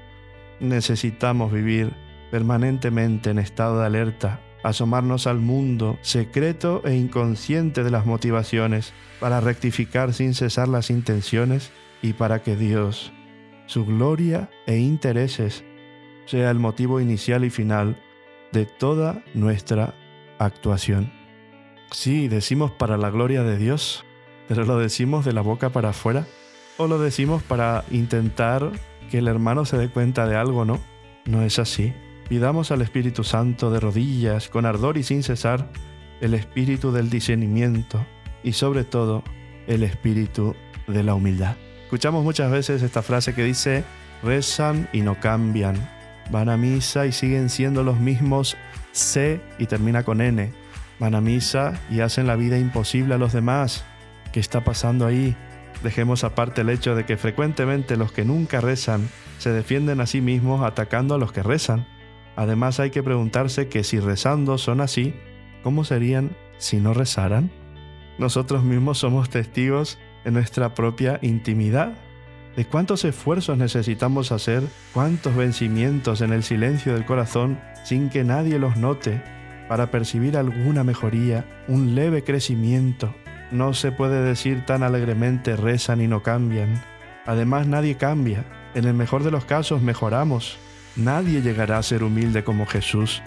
[0.62, 1.92] Necesitamos vivir
[2.36, 9.40] permanentemente en estado de alerta, asomarnos al mundo secreto e inconsciente de las motivaciones para
[9.40, 11.72] rectificar sin cesar las intenciones
[12.02, 13.14] y para que Dios,
[13.68, 15.64] su gloria e intereses
[16.26, 18.04] sea el motivo inicial y final
[18.52, 19.94] de toda nuestra
[20.38, 21.14] actuación.
[21.92, 24.04] Sí, decimos para la gloria de Dios,
[24.50, 26.28] pero lo decimos de la boca para afuera
[26.76, 28.74] o lo decimos para intentar
[29.10, 30.82] que el hermano se dé cuenta de algo, ¿no?
[31.24, 31.94] No es así.
[32.28, 35.70] Pidamos al Espíritu Santo de rodillas, con ardor y sin cesar,
[36.22, 38.04] el espíritu del discernimiento
[38.44, 39.24] y sobre todo
[39.68, 40.56] el espíritu
[40.88, 41.56] de la humildad.
[41.84, 43.84] Escuchamos muchas veces esta frase que dice,
[44.24, 45.76] rezan y no cambian,
[46.32, 48.58] van a misa y siguen siendo los mismos
[48.92, 50.52] C y termina con N,
[51.00, 53.86] van a misa y hacen la vida imposible a los demás.
[54.32, 55.36] ¿Qué está pasando ahí?
[55.84, 59.08] Dejemos aparte el hecho de que frecuentemente los que nunca rezan
[59.38, 61.86] se defienden a sí mismos atacando a los que rezan.
[62.36, 65.14] Además hay que preguntarse que si rezando son así,
[65.64, 67.52] ¿cómo serían si no rezaran?
[68.18, 71.94] Nosotros mismos somos testigos en nuestra propia intimidad
[72.56, 74.64] de cuántos esfuerzos necesitamos hacer,
[74.94, 79.22] cuántos vencimientos en el silencio del corazón sin que nadie los note
[79.68, 83.14] para percibir alguna mejoría, un leve crecimiento.
[83.52, 86.82] No se puede decir tan alegremente rezan y no cambian.
[87.26, 88.46] Además nadie cambia.
[88.74, 90.58] En el mejor de los casos mejoramos.
[90.96, 93.22] Nadie llegará a ser humilde como Jesús.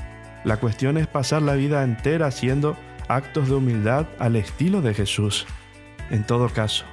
[0.45, 2.77] La cuestión es pasar la vida entera haciendo
[3.09, 5.47] actos de humildad al estilo de Jesús.
[6.11, 6.85] En todo caso,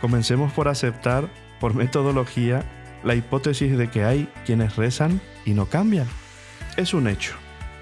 [0.00, 1.28] comencemos por aceptar,
[1.58, 2.62] por metodología,
[3.02, 6.06] la hipótesis de que hay quienes rezan y no cambian.
[6.76, 7.34] Es un hecho.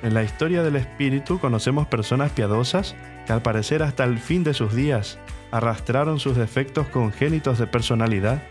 [0.03, 2.95] En la historia del espíritu conocemos personas piadosas
[3.27, 5.19] que al parecer hasta el fin de sus días
[5.51, 8.43] arrastraron sus defectos congénitos de personalidad,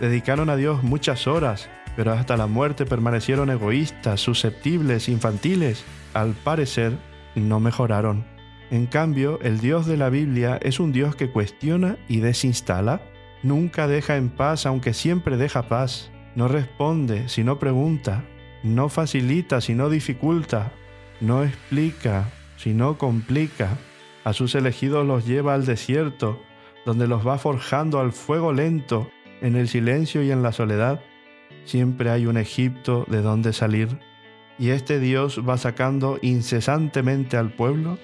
[0.00, 5.84] dedicaron a Dios muchas horas, pero hasta la muerte permanecieron egoístas, susceptibles, infantiles.
[6.14, 6.98] Al parecer,
[7.34, 8.24] no mejoraron.
[8.70, 13.00] En cambio, el Dios de la Biblia es un Dios que cuestiona y desinstala,
[13.42, 18.24] nunca deja en paz aunque siempre deja paz, no responde si no pregunta,
[18.62, 20.72] no facilita si no dificulta,
[21.20, 23.78] no explica si no complica,
[24.24, 26.40] a sus elegidos los lleva al desierto,
[26.84, 29.08] donde los va forjando al fuego lento,
[29.40, 31.00] en el silencio y en la soledad.
[31.66, 33.98] Siempre hay un Egipto de donde salir,
[34.58, 37.98] y este Dios va sacando incesantemente al pueblo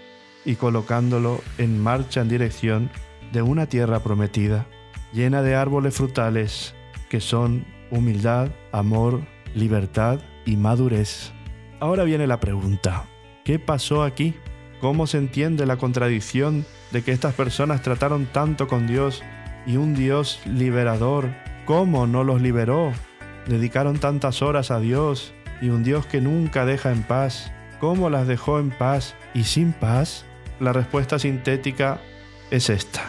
[0.45, 2.91] y colocándolo en marcha en dirección
[3.33, 4.67] de una tierra prometida,
[5.13, 6.75] llena de árboles frutales
[7.09, 9.23] que son humildad, amor,
[9.55, 11.33] libertad y madurez.
[11.79, 13.05] Ahora viene la pregunta,
[13.45, 14.35] ¿qué pasó aquí?
[14.81, 19.23] ¿Cómo se entiende la contradicción de que estas personas trataron tanto con Dios
[19.67, 21.29] y un Dios liberador,
[21.65, 22.93] cómo no los liberó?
[23.47, 28.27] Dedicaron tantas horas a Dios y un Dios que nunca deja en paz, ¿cómo las
[28.27, 30.25] dejó en paz y sin paz?
[30.61, 32.01] La respuesta sintética
[32.51, 33.03] es esta.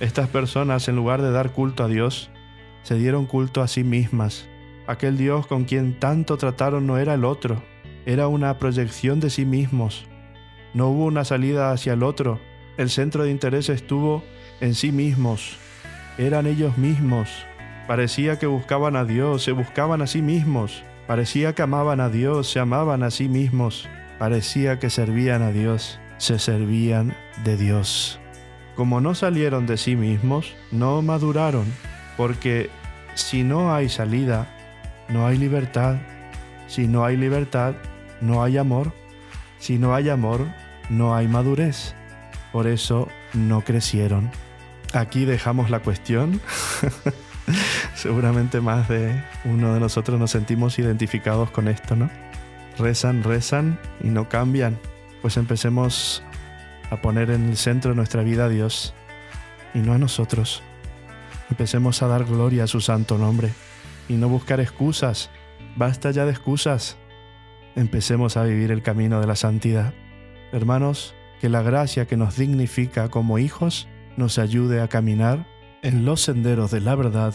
[0.00, 2.30] Estas personas, en lugar de dar culto a Dios,
[2.82, 4.46] se dieron culto a sí mismas.
[4.86, 7.62] Aquel Dios con quien tanto trataron no era el otro,
[8.06, 10.06] era una proyección de sí mismos.
[10.74, 12.40] No hubo una salida hacia el otro,
[12.76, 14.24] el centro de interés estuvo
[14.60, 15.56] en sí mismos.
[16.18, 17.28] Eran ellos mismos.
[17.90, 20.84] Parecía que buscaban a Dios, se buscaban a sí mismos.
[21.08, 23.88] Parecía que amaban a Dios, se amaban a sí mismos.
[24.16, 28.20] Parecía que servían a Dios, se servían de Dios.
[28.76, 31.64] Como no salieron de sí mismos, no maduraron,
[32.16, 32.70] porque
[33.14, 34.46] si no hay salida,
[35.08, 35.96] no hay libertad.
[36.68, 37.74] Si no hay libertad,
[38.20, 38.92] no hay amor.
[39.58, 40.46] Si no hay amor,
[40.90, 41.96] no hay madurez.
[42.52, 44.30] Por eso no crecieron.
[44.92, 46.40] Aquí dejamos la cuestión.
[47.94, 52.10] Seguramente más de uno de nosotros nos sentimos identificados con esto, ¿no?
[52.78, 54.78] Rezan, rezan y no cambian.
[55.22, 56.22] Pues empecemos
[56.90, 58.94] a poner en el centro de nuestra vida a Dios
[59.74, 60.62] y no a nosotros.
[61.50, 63.50] Empecemos a dar gloria a su santo nombre
[64.08, 65.30] y no buscar excusas.
[65.76, 66.96] Basta ya de excusas.
[67.76, 69.92] Empecemos a vivir el camino de la santidad.
[70.52, 75.46] Hermanos, que la gracia que nos dignifica como hijos nos ayude a caminar
[75.82, 77.34] en los senderos de la verdad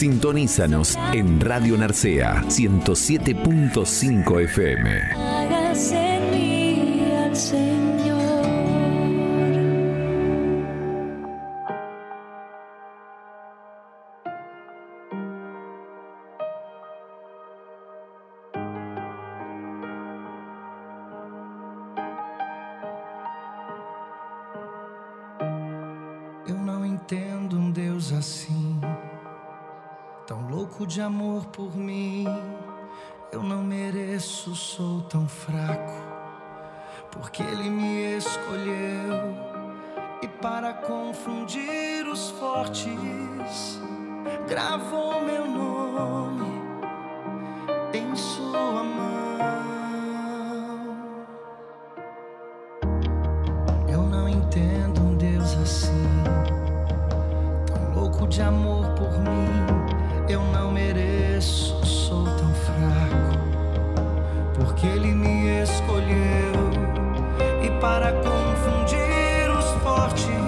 [0.00, 5.59] Sintonízanos en Radio Narcea 107.5 FM.
[30.90, 32.26] de amor por mim.
[33.30, 35.92] Eu não mereço, sou tão fraco,
[37.12, 39.32] porque Ele me escolheu.
[40.20, 43.80] E para confundir os fortes,
[44.48, 46.60] gravou meu nome
[47.94, 49.38] em Sua mão.
[53.88, 56.04] Eu não entendo um Deus assim,
[57.64, 59.79] tão louco de amor por mim
[60.30, 64.04] eu não mereço, sou tão fraco,
[64.54, 66.52] porque ele me escolheu
[67.64, 70.39] e para confundir os fortes.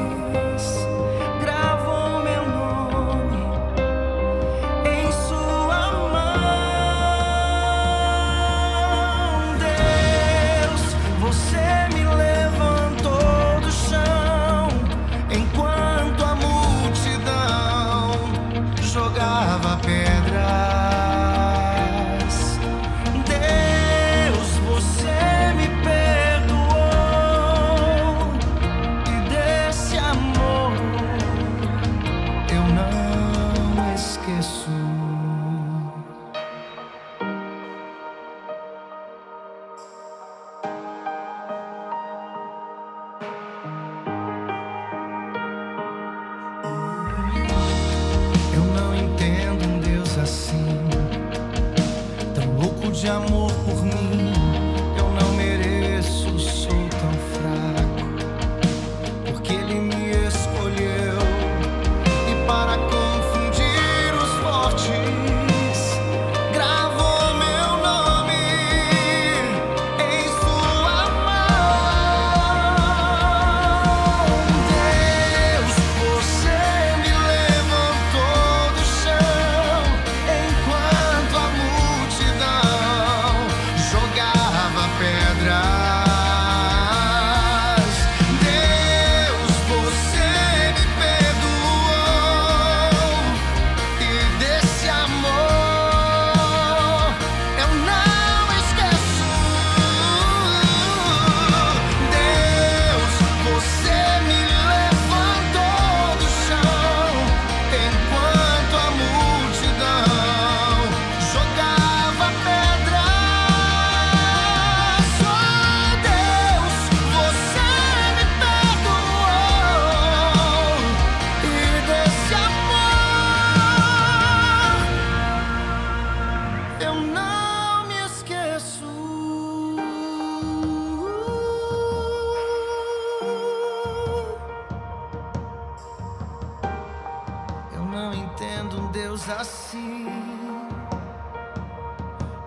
[137.93, 140.07] Não entendo um Deus assim,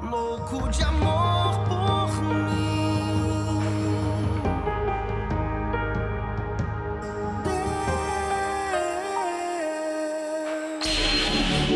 [0.02, 2.66] louco de amor por mim.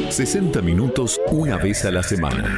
[0.10, 2.58] 60 minutos una vez a la semana.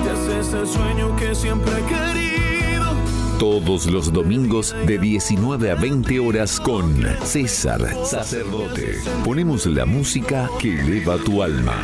[0.04, 2.96] Te haces el sueño que siempre he querido.
[3.38, 9.00] Todos los domingos de 19 a 20 horas con César Sacerdote.
[9.24, 11.76] Ponemos la música que eleva tu alma.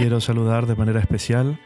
[0.00, 1.58] Quiero saludar de manera especial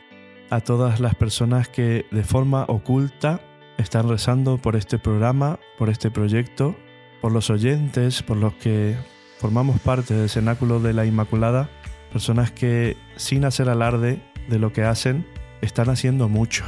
[0.51, 3.41] a todas las personas que de forma oculta
[3.79, 6.77] están rezando por este programa, por este proyecto,
[7.21, 8.97] por los oyentes, por los que
[9.39, 11.71] formamos parte del Cenáculo de la Inmaculada,
[12.13, 15.27] personas que sin hacer alarde de lo que hacen,
[15.61, 16.65] están haciendo mucho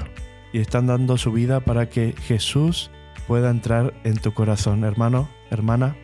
[0.53, 2.91] y están dando su vida para que Jesús
[3.27, 5.97] pueda entrar en tu corazón, hermano, hermana,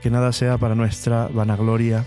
[0.00, 2.04] que nada sea para nuestra vanagloria,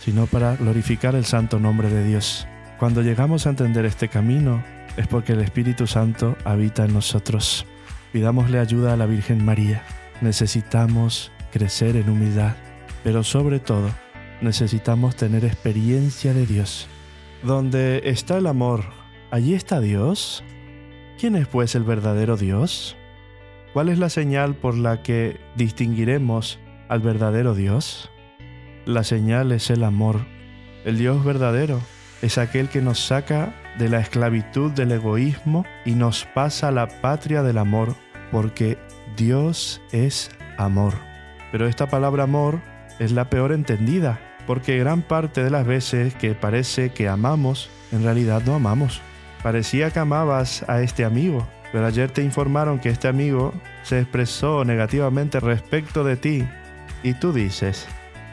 [0.00, 2.47] sino para glorificar el santo nombre de Dios.
[2.78, 4.62] Cuando llegamos a entender este camino
[4.96, 7.66] es porque el Espíritu Santo habita en nosotros.
[8.12, 9.82] Pidámosle ayuda a la Virgen María.
[10.20, 12.54] Necesitamos crecer en humildad,
[13.02, 13.90] pero sobre todo
[14.40, 16.86] necesitamos tener experiencia de Dios.
[17.42, 18.84] Donde está el amor,
[19.32, 20.44] allí está Dios.
[21.18, 22.96] ¿Quién es pues el verdadero Dios?
[23.72, 28.08] ¿Cuál es la señal por la que distinguiremos al verdadero Dios?
[28.86, 30.20] La señal es el amor.
[30.84, 31.80] El Dios verdadero
[32.22, 36.88] es aquel que nos saca de la esclavitud del egoísmo y nos pasa a la
[36.88, 37.94] patria del amor,
[38.32, 38.78] porque
[39.16, 40.94] Dios es amor.
[41.52, 42.60] Pero esta palabra amor
[42.98, 48.02] es la peor entendida, porque gran parte de las veces que parece que amamos, en
[48.02, 49.00] realidad no amamos.
[49.42, 53.52] Parecía que amabas a este amigo, pero ayer te informaron que este amigo
[53.82, 56.48] se expresó negativamente respecto de ti
[57.02, 57.86] y tú dices,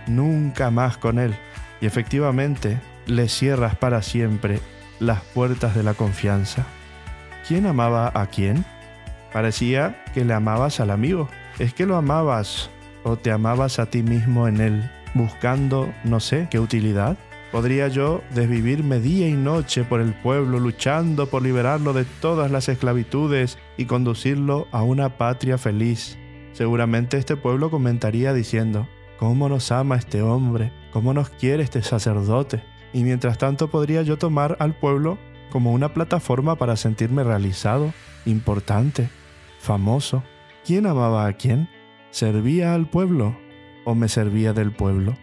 [0.08, 1.36] nunca más con él.
[1.82, 4.60] Y efectivamente, le cierras para siempre
[5.00, 6.66] las puertas de la confianza.
[7.48, 8.66] ¿Quién amaba a quién?
[9.34, 11.30] Parecía que le amabas al amigo.
[11.60, 12.70] ¿Es que lo amabas
[13.04, 17.18] o te amabas a ti mismo en él, buscando no sé qué utilidad?
[17.52, 22.68] Podría yo desvivirme día y noche por el pueblo, luchando por liberarlo de todas las
[22.68, 26.18] esclavitudes y conducirlo a una patria feliz.
[26.54, 28.88] Seguramente este pueblo comentaría diciendo,
[29.20, 30.74] ¿cómo nos ama este hombre?
[30.92, 32.64] ¿Cómo nos quiere este sacerdote?
[32.96, 35.18] Y mientras tanto podría yo tomar al pueblo
[35.52, 37.94] como una plataforma para sentirme realizado,
[38.26, 39.10] importante,
[39.60, 40.24] famoso.
[40.64, 41.68] ¿Quién amaba a quién?
[42.12, 43.38] ¿Servía al pueblo
[43.84, 45.18] o me servía del pueblo?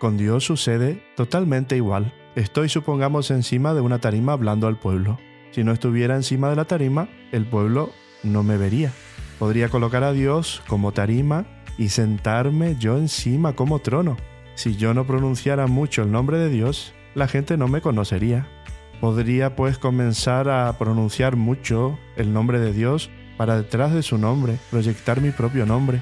[0.00, 2.12] Con Dios sucede totalmente igual.
[2.34, 5.20] Estoy, supongamos, encima de una tarima hablando al pueblo.
[5.52, 7.92] Si no estuviera encima de la tarima, el pueblo
[8.24, 8.90] no me vería.
[9.38, 11.46] Podría colocar a Dios como tarima
[11.78, 14.16] y sentarme yo encima como trono.
[14.56, 18.46] Si yo no pronunciara mucho el nombre de Dios, la gente no me conocería.
[19.00, 24.58] Podría pues comenzar a pronunciar mucho el nombre de Dios para detrás de su nombre,
[24.70, 26.00] proyectar mi propio nombre,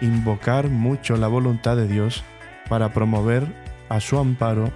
[0.00, 2.24] invocar mucho la voluntad de Dios
[2.68, 3.46] para promover
[3.88, 4.70] a su amparo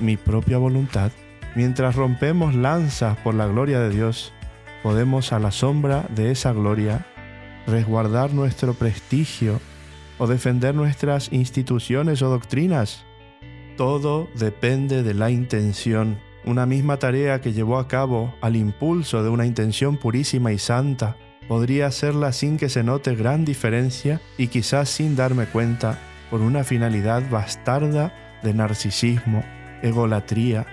[0.00, 1.10] mi propia voluntad.
[1.54, 4.32] Mientras rompemos lanzas por la gloria de Dios,
[4.82, 7.04] podemos a la sombra de esa gloria
[7.66, 9.60] resguardar nuestro prestigio
[10.18, 13.04] o defender nuestras instituciones o doctrinas.
[13.78, 16.18] Todo depende de la intención.
[16.44, 21.16] Una misma tarea que llevó a cabo al impulso de una intención purísima y santa
[21.46, 25.96] podría hacerla sin que se note gran diferencia y quizás sin darme cuenta
[26.28, 28.12] por una finalidad bastarda
[28.42, 29.44] de narcisismo,
[29.80, 30.66] egolatría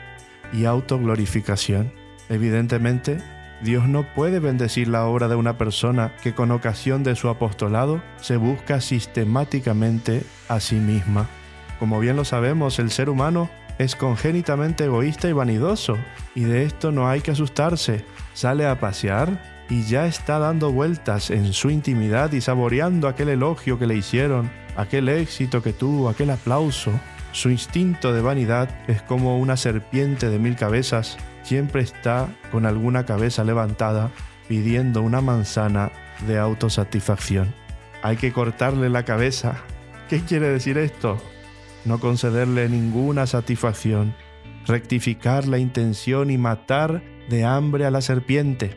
[0.51, 1.93] y autoglorificación.
[2.27, 3.19] Evidentemente,
[3.61, 8.01] Dios no puede bendecir la obra de una persona que con ocasión de su apostolado
[8.19, 11.29] se busca sistemáticamente a sí misma.
[11.79, 15.97] Como bien lo sabemos, el ser humano es congénitamente egoísta y vanidoso,
[16.33, 18.05] y de esto no hay que asustarse.
[18.33, 23.77] Sale a pasear y ya está dando vueltas en su intimidad y saboreando aquel elogio
[23.79, 26.91] que le hicieron, aquel éxito que tuvo, aquel aplauso.
[27.31, 33.05] Su instinto de vanidad es como una serpiente de mil cabezas, siempre está con alguna
[33.05, 34.09] cabeza levantada
[34.47, 35.91] pidiendo una manzana
[36.27, 37.53] de autosatisfacción.
[38.03, 39.57] Hay que cortarle la cabeza.
[40.07, 41.17] ¿Qué quiere decir esto?
[41.85, 44.15] No concederle ninguna satisfacción,
[44.65, 48.75] rectificar la intención y matar de hambre a la serpiente.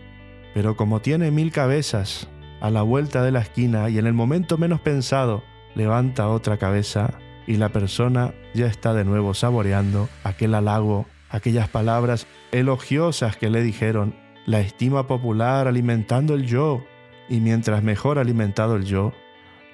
[0.55, 2.29] Pero como tiene mil cabezas,
[2.61, 5.43] a la vuelta de la esquina y en el momento menos pensado,
[5.75, 7.15] levanta otra cabeza
[7.47, 13.63] y la persona ya está de nuevo saboreando aquel halago, aquellas palabras elogiosas que le
[13.63, 16.85] dijeron, la estima popular alimentando el yo,
[17.29, 19.13] y mientras mejor alimentado el yo,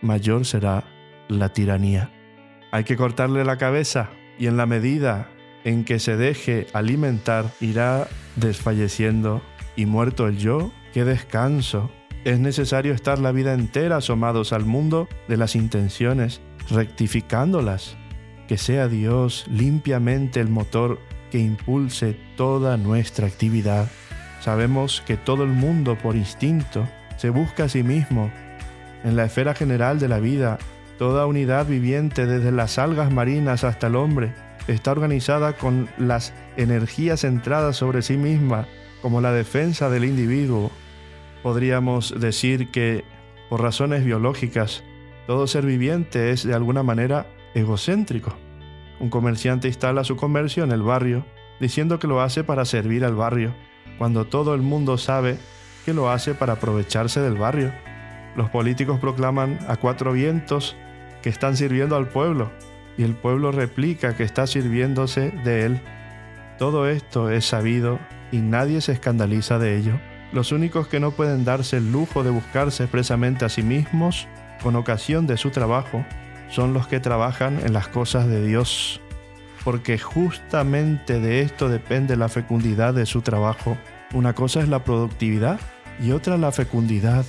[0.03, 0.85] mayor será
[1.29, 2.11] la tiranía.
[2.75, 5.29] Hay que cortarle la cabeza y en la medida
[5.63, 9.43] en que se deje alimentar irá desfalleciendo
[9.77, 11.93] y muerto el yo, qué descanso.
[12.25, 17.97] Es necesario estar la vida entera asomados al mundo de las intenciones, rectificándolas.
[18.49, 20.99] Que sea Dios limpiamente el motor
[21.31, 23.89] que impulse toda nuestra actividad.
[24.41, 28.33] Sabemos que todo el mundo por instinto se busca a sí mismo.
[29.05, 30.59] En la esfera general de la vida,
[30.99, 34.33] toda unidad viviente, desde las algas marinas hasta el hombre,
[34.69, 38.67] está organizada con las energías centradas sobre sí misma
[39.03, 40.71] como la defensa del individuo.
[41.43, 43.05] Podríamos decir que,
[43.51, 44.83] por razones biológicas,
[45.27, 48.35] todo ser viviente es de alguna manera egocéntrico.
[49.01, 51.27] Un comerciante instala su comercio en el barrio,
[51.61, 53.55] diciendo que lo hace para servir al barrio,
[53.99, 55.37] cuando todo el mundo sabe
[55.85, 57.73] que lo hace para aprovecharse del barrio.
[58.37, 60.77] Los políticos proclaman a cuatro vientos
[61.23, 62.51] que están sirviendo al pueblo,
[62.97, 65.81] y el pueblo replica que está sirviéndose de él.
[66.59, 67.99] Todo esto es sabido
[68.31, 69.99] y nadie se escandaliza de ello.
[70.33, 74.27] Los únicos que no pueden darse el lujo de buscarse expresamente a sí mismos
[74.63, 76.05] con ocasión de su trabajo
[76.49, 79.01] son los que trabajan en las cosas de Dios,
[79.65, 83.77] porque justamente de esto depende la fecundidad de su trabajo.
[84.13, 85.59] Una cosa es la productividad
[86.01, 87.25] y otra la fecundidad.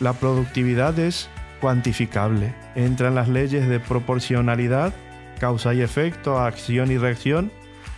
[0.00, 1.28] La productividad es
[1.60, 2.54] cuantificable.
[2.74, 4.94] Entran las leyes de proporcionalidad,
[5.38, 7.52] causa y efecto, acción y reacción,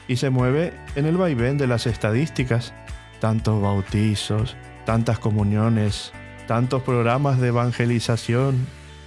[0.09, 2.75] y se mueve en el vaivén de las estadísticas.
[3.21, 6.13] Tantos bautizos, tantas comuniones,
[6.49, 8.67] tantos programas de evangelización.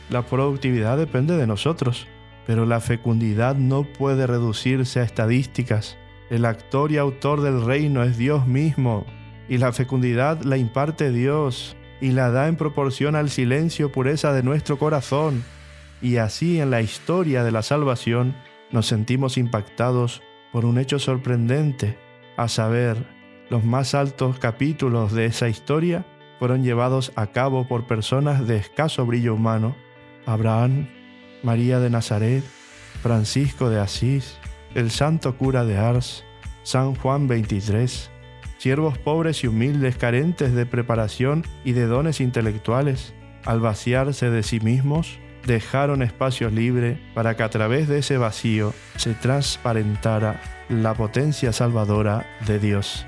[0.09, 2.07] La productividad depende de nosotros,
[2.47, 5.97] pero la fecundidad no puede reducirse a estadísticas.
[6.29, 9.05] El actor y autor del reino es Dios mismo,
[9.49, 11.75] y la fecundidad la imparte Dios
[12.05, 15.43] y la da en proporción al silencio pureza de nuestro corazón.
[16.03, 18.35] Y así en la historia de la salvación
[18.71, 21.97] nos sentimos impactados por un hecho sorprendente,
[22.37, 22.95] a saber,
[23.49, 26.05] los más altos capítulos de esa historia
[26.37, 29.75] fueron llevados a cabo por personas de escaso brillo humano,
[30.27, 30.87] Abraham,
[31.41, 32.43] María de Nazaret,
[33.01, 34.37] Francisco de Asís,
[34.75, 36.23] el santo cura de Ars,
[36.61, 38.11] San Juan 23,
[38.57, 43.13] siervos pobres y humildes carentes de preparación y de dones intelectuales,
[43.45, 48.73] al vaciarse de sí mismos, dejaron espacio libre para que a través de ese vacío
[48.95, 53.05] se transparentara la potencia salvadora de Dios.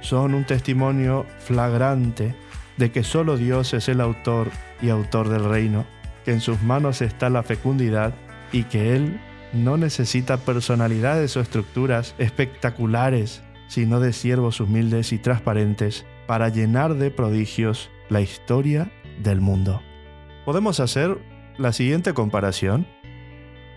[0.00, 2.34] Son un testimonio flagrante
[2.76, 4.50] de que solo Dios es el autor
[4.82, 5.86] y autor del reino,
[6.24, 8.14] que en sus manos está la fecundidad
[8.52, 9.20] y que Él
[9.52, 17.10] no necesita personalidades o estructuras espectaculares, sino de siervos humildes y transparentes para llenar de
[17.10, 18.90] prodigios la historia
[19.22, 19.82] del mundo.
[20.44, 21.18] Podemos hacer
[21.58, 22.86] la siguiente comparación.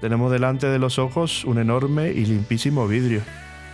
[0.01, 3.21] Tenemos delante de los ojos un enorme y limpísimo vidrio.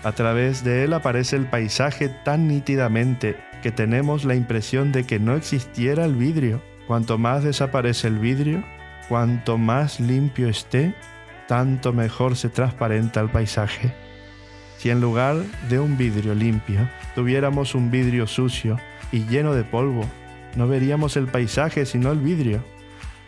[0.04, 5.20] A través de él aparece el paisaje tan nítidamente que tenemos la impresión de que
[5.20, 6.62] no existiera el vidrio.
[6.88, 8.64] Cuanto más desaparece el vidrio,
[9.08, 10.94] cuanto más limpio esté,
[11.48, 14.03] tanto mejor se transparenta el paisaje.
[14.78, 15.38] Si en lugar
[15.70, 18.78] de un vidrio limpio tuviéramos un vidrio sucio
[19.12, 20.06] y lleno de polvo,
[20.56, 22.64] no veríamos el paisaje sino el vidrio.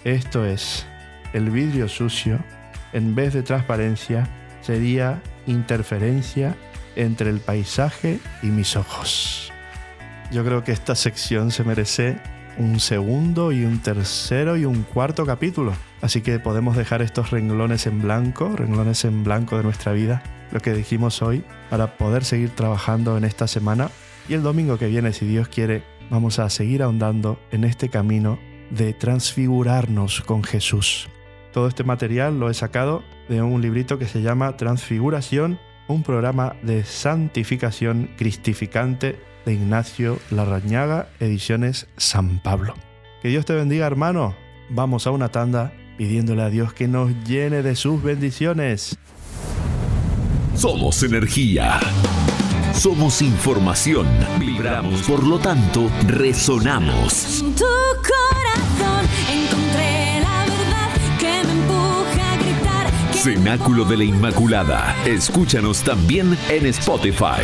[0.04, 0.86] Esto es,
[1.34, 2.39] el vidrio sucio,
[2.93, 4.28] en vez de transparencia,
[4.62, 6.56] sería interferencia
[6.96, 9.52] entre el paisaje y mis ojos.
[10.32, 12.18] Yo creo que esta sección se merece
[12.58, 15.74] un segundo y un tercero y un cuarto capítulo.
[16.02, 20.60] Así que podemos dejar estos renglones en blanco, renglones en blanco de nuestra vida, lo
[20.60, 23.89] que dijimos hoy, para poder seguir trabajando en esta semana.
[24.28, 28.39] Y el domingo que viene, si Dios quiere, vamos a seguir ahondando en este camino
[28.70, 31.10] de transfigurarnos con Jesús.
[31.54, 36.56] Todo este material lo he sacado de un librito que se llama Transfiguración, un programa
[36.64, 42.74] de santificación cristificante de Ignacio Larrañaga, ediciones San Pablo.
[43.22, 44.36] Que Dios te bendiga, hermano.
[44.70, 48.98] Vamos a una tanda pidiéndole a Dios que nos llene de sus bendiciones.
[50.56, 51.80] Somos energía.
[52.74, 54.08] Somos información.
[54.39, 57.41] Vibramos, por lo tanto, resonamos.
[57.41, 57.66] En tu
[58.01, 62.91] corazón encontré la verdad que me empuja a gritar.
[63.14, 64.95] Cenáculo de la Inmaculada.
[65.06, 67.43] Escúchanos también en Spotify.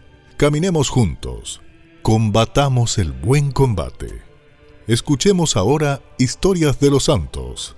[0.41, 1.61] Caminemos juntos,
[2.01, 4.23] combatamos el buen combate.
[4.87, 7.77] Escuchemos ahora historias de los santos.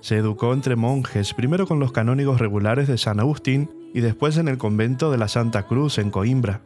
[0.00, 4.48] Se educó entre monjes, primero con los canónigos regulares de San Agustín y después en
[4.48, 6.62] el convento de la Santa Cruz en Coimbra.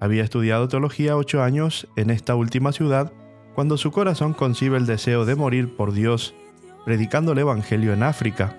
[0.00, 3.10] Había estudiado teología ocho años en esta última ciudad
[3.54, 6.34] cuando su corazón concibe el deseo de morir por Dios,
[6.84, 8.58] predicando el Evangelio en África.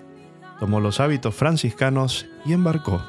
[0.58, 3.00] Tomó los hábitos franciscanos y embarcó.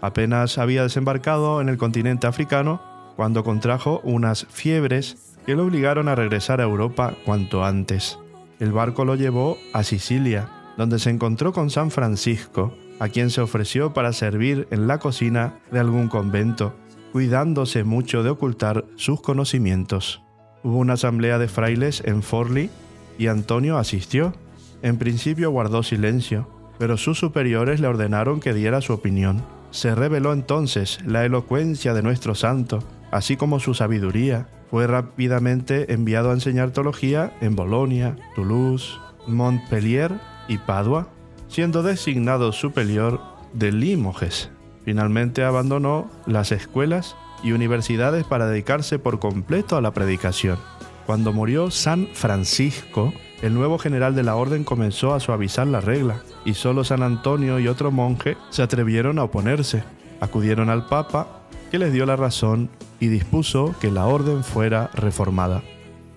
[0.00, 2.80] Apenas había desembarcado en el continente africano
[3.16, 8.18] cuando contrajo unas fiebres que lo obligaron a regresar a Europa cuanto antes.
[8.60, 13.40] El barco lo llevó a Sicilia, donde se encontró con San Francisco, a quien se
[13.40, 16.74] ofreció para servir en la cocina de algún convento,
[17.12, 20.20] cuidándose mucho de ocultar sus conocimientos.
[20.62, 22.68] Hubo una asamblea de frailes en Forli
[23.16, 24.34] y Antonio asistió.
[24.82, 26.46] En principio guardó silencio,
[26.78, 29.42] pero sus superiores le ordenaron que diera su opinión.
[29.70, 32.80] Se reveló entonces la elocuencia de nuestro santo,
[33.10, 34.46] así como su sabiduría.
[34.70, 40.12] Fue rápidamente enviado a enseñar teología en Bolonia, Toulouse, Montpellier
[40.46, 41.08] y Padua,
[41.48, 43.20] siendo designado superior
[43.52, 44.50] de Limoges.
[44.84, 50.58] Finalmente abandonó las escuelas y universidades para dedicarse por completo a la predicación.
[51.06, 56.22] Cuando murió San Francisco, el nuevo general de la orden comenzó a suavizar la regla,
[56.44, 59.84] y solo San Antonio y otro monje se atrevieron a oponerse.
[60.20, 61.37] Acudieron al Papa,
[61.70, 65.62] que les dio la razón y dispuso que la orden fuera reformada.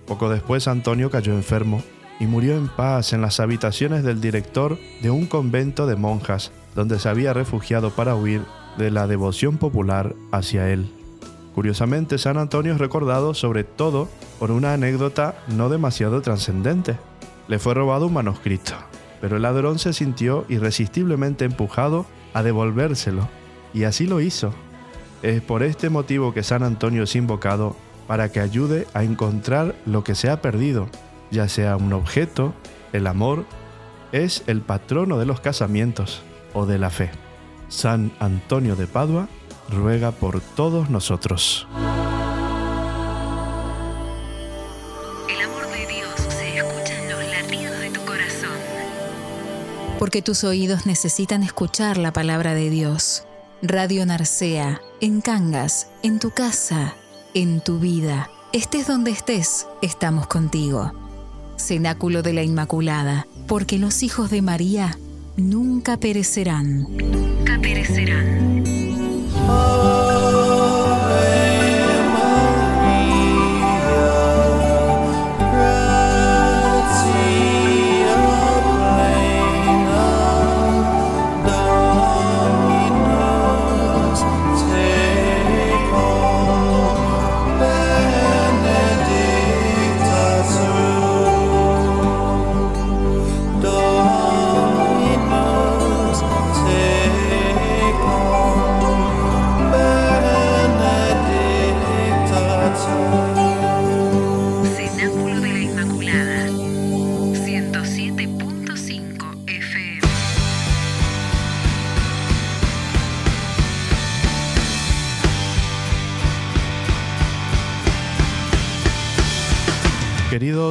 [0.06, 1.82] Poco después Antonio cayó enfermo
[2.18, 6.98] y murió en paz en las habitaciones del director de un convento de monjas, donde
[6.98, 8.42] se había refugiado para huir
[8.78, 10.90] de la devoción popular hacia él.
[11.54, 16.96] Curiosamente, San Antonio es recordado sobre todo por una anécdota no demasiado trascendente.
[17.48, 18.72] Le fue robado un manuscrito,
[19.20, 23.28] pero el ladrón se sintió irresistiblemente empujado a devolvérselo,
[23.74, 24.54] y así lo hizo.
[25.22, 27.76] Es por este motivo que San Antonio es invocado
[28.08, 30.88] para que ayude a encontrar lo que se ha perdido,
[31.30, 32.54] ya sea un objeto,
[32.92, 33.46] el amor,
[34.10, 36.22] es el patrono de los casamientos
[36.54, 37.10] o de la fe.
[37.68, 39.28] San Antonio de Padua
[39.70, 41.68] ruega por todos nosotros.
[45.28, 48.50] El amor de Dios se escucha en los latidos de tu corazón.
[50.00, 53.24] Porque tus oídos necesitan escuchar la palabra de Dios.
[53.64, 56.96] Radio Narcea, en Cangas, en tu casa,
[57.32, 58.28] en tu vida.
[58.52, 60.92] Estés donde estés, estamos contigo.
[61.56, 64.98] Cenáculo de la Inmaculada, porque los hijos de María
[65.36, 66.88] nunca perecerán.
[66.96, 68.64] Nunca perecerán.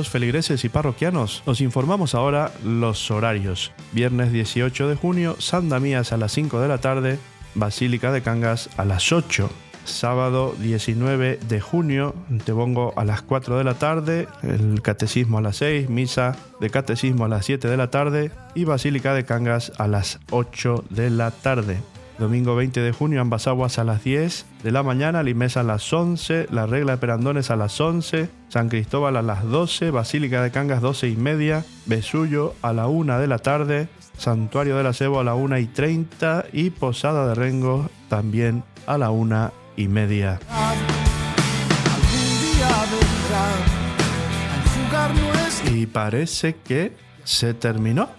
[0.10, 3.72] Feligreses y parroquianos, os informamos ahora los horarios.
[3.92, 7.20] Viernes 18 de junio, San Damías a las 5 de la tarde,
[7.56, 9.50] Basílica de Cangas a las 8.
[9.84, 12.14] Sábado 19 de junio,
[12.46, 16.70] te pongo a las 4 de la tarde, el catecismo a las 6, misa de
[16.70, 21.10] catecismo a las 7 de la tarde y Basílica de Cangas a las 8 de
[21.10, 21.80] la tarde.
[22.22, 25.92] Domingo 20 de junio, ambas aguas a las 10 de la mañana, Limesa a las
[25.92, 30.52] 11, la regla de Perandones a las 11, San Cristóbal a las 12, Basílica de
[30.52, 33.88] Cangas 12 y media, Besullo a la 1 de la tarde,
[34.20, 39.00] Santuario de la Cebo a la 1 y 30 y Posada de Rengo también a
[39.00, 40.40] la 1 y media.
[45.74, 48.10] Y parece que se terminó.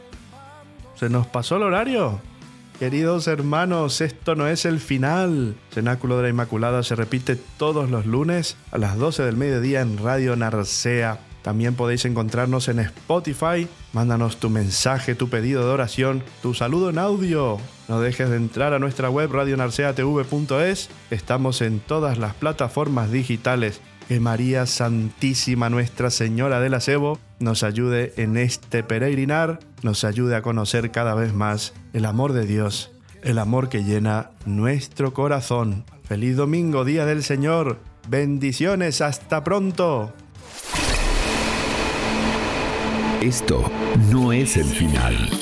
[0.96, 2.31] Se nos pasó el horario.
[2.78, 5.54] Queridos hermanos, esto no es el final.
[5.72, 9.98] Cenáculo de la Inmaculada se repite todos los lunes a las 12 del mediodía en
[9.98, 11.20] Radio Narcea.
[11.42, 13.68] También podéis encontrarnos en Spotify.
[13.92, 17.58] Mándanos tu mensaje, tu pedido de oración, tu saludo en audio.
[17.88, 20.88] No dejes de entrar a nuestra web radionarceatv.es.
[21.10, 23.80] Estamos en todas las plataformas digitales.
[24.12, 30.42] Que María Santísima Nuestra Señora del Acebo nos ayude en este peregrinar, nos ayude a
[30.42, 32.90] conocer cada vez más el amor de Dios,
[33.22, 35.86] el amor que llena nuestro corazón.
[36.04, 37.78] Feliz domingo, Día del Señor.
[38.06, 40.12] Bendiciones, hasta pronto.
[43.22, 43.64] Esto
[44.10, 45.41] no es el final.